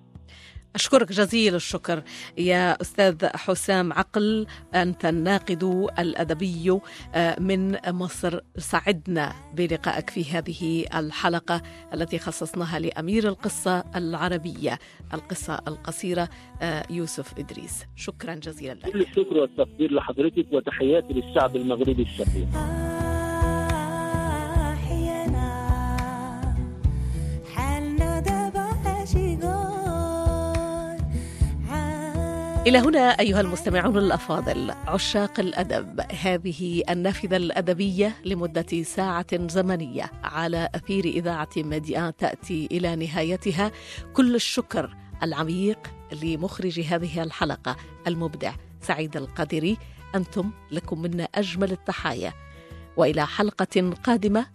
أشكرك 0.74 1.12
جزيل 1.12 1.54
الشكر 1.54 2.02
يا 2.38 2.80
أستاذ 2.80 3.26
حسام 3.26 3.92
عقل 3.92 4.46
أنت 4.74 5.04
الناقد 5.04 5.64
الأدبي 5.98 6.78
آه، 7.14 7.40
من 7.40 7.76
مصر. 7.88 8.40
سعدنا 8.58 9.32
بلقائك 9.54 10.10
في 10.10 10.24
هذه 10.24 10.84
الحلقة 10.94 11.62
التي 11.94 12.18
خصصناها 12.18 12.78
لأمير 12.78 13.28
القصة 13.28 13.84
العربية 13.96 14.78
القصة 15.14 15.60
القصيرة 15.68 16.28
آه، 16.62 16.84
يوسف 16.90 17.38
إدريس. 17.38 17.84
شكرا 17.96 18.34
جزيلا 18.34 18.72
لك. 18.74 18.92
كل 18.92 19.00
الشكر 19.00 19.34
والتقدير 19.36 19.92
لحضرتك 19.92 20.46
وتحياتي 20.52 21.12
للشعب 21.12 21.56
المغربي 21.56 22.02
الشقيق 22.02 22.48
إلى 32.66 32.78
هنا 32.78 33.00
أيها 33.00 33.40
المستمعون 33.40 33.98
الأفاضل 33.98 34.70
عشاق 34.70 35.40
الأدب. 35.40 36.00
هذه 36.00 36.82
النافذة 36.90 37.36
الأدبية 37.36 38.16
لمدة 38.24 38.82
ساعة 38.82 39.48
زمنية 39.48 40.10
على 40.24 40.68
أثير 40.74 41.04
إذاعة 41.04 41.48
ميديا 41.56 42.12
تأتي 42.18 42.68
إلى 42.70 42.96
نهايتها. 42.96 43.72
كل 44.12 44.34
الشكر 44.34 44.96
العميق 45.22 45.78
لمخرج 46.22 46.80
هذه 46.80 47.22
الحلقة 47.22 47.76
المبدع 48.06 48.52
سعيد 48.80 49.16
القادري. 49.16 49.78
أنتم 50.14 50.50
لكم 50.70 51.02
منا 51.02 51.28
أجمل 51.34 51.72
التحايا. 51.72 52.32
وإلى 52.96 53.26
حلقة 53.26 53.94
قادمة 54.04 54.46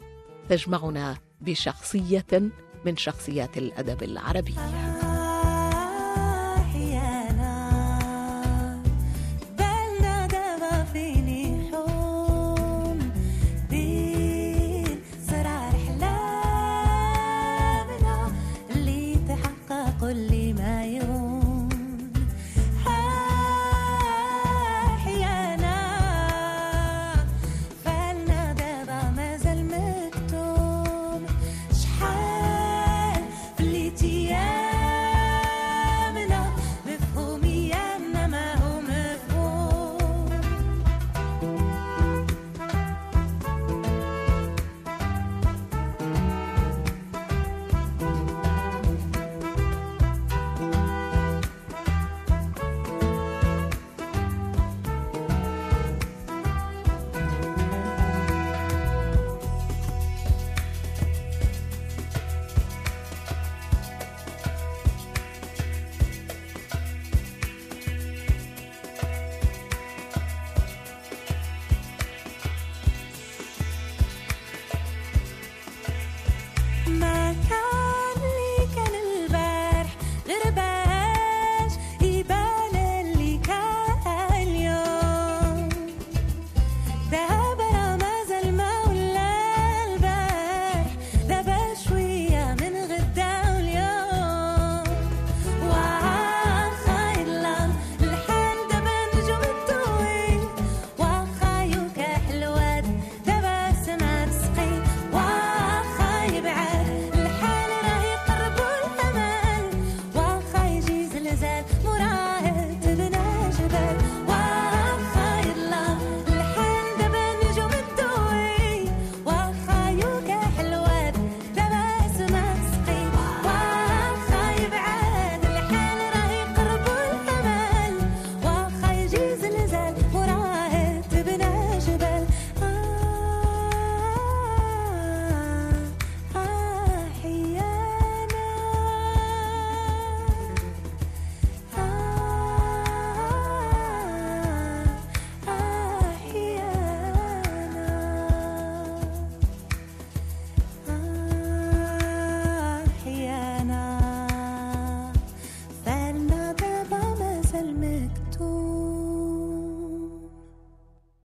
تجمعنا 0.50 1.18
بشخصية 1.42 2.52
من 2.86 2.98
شخصيات 2.98 3.58
الأدب 3.58 4.04
العربي 4.04 4.56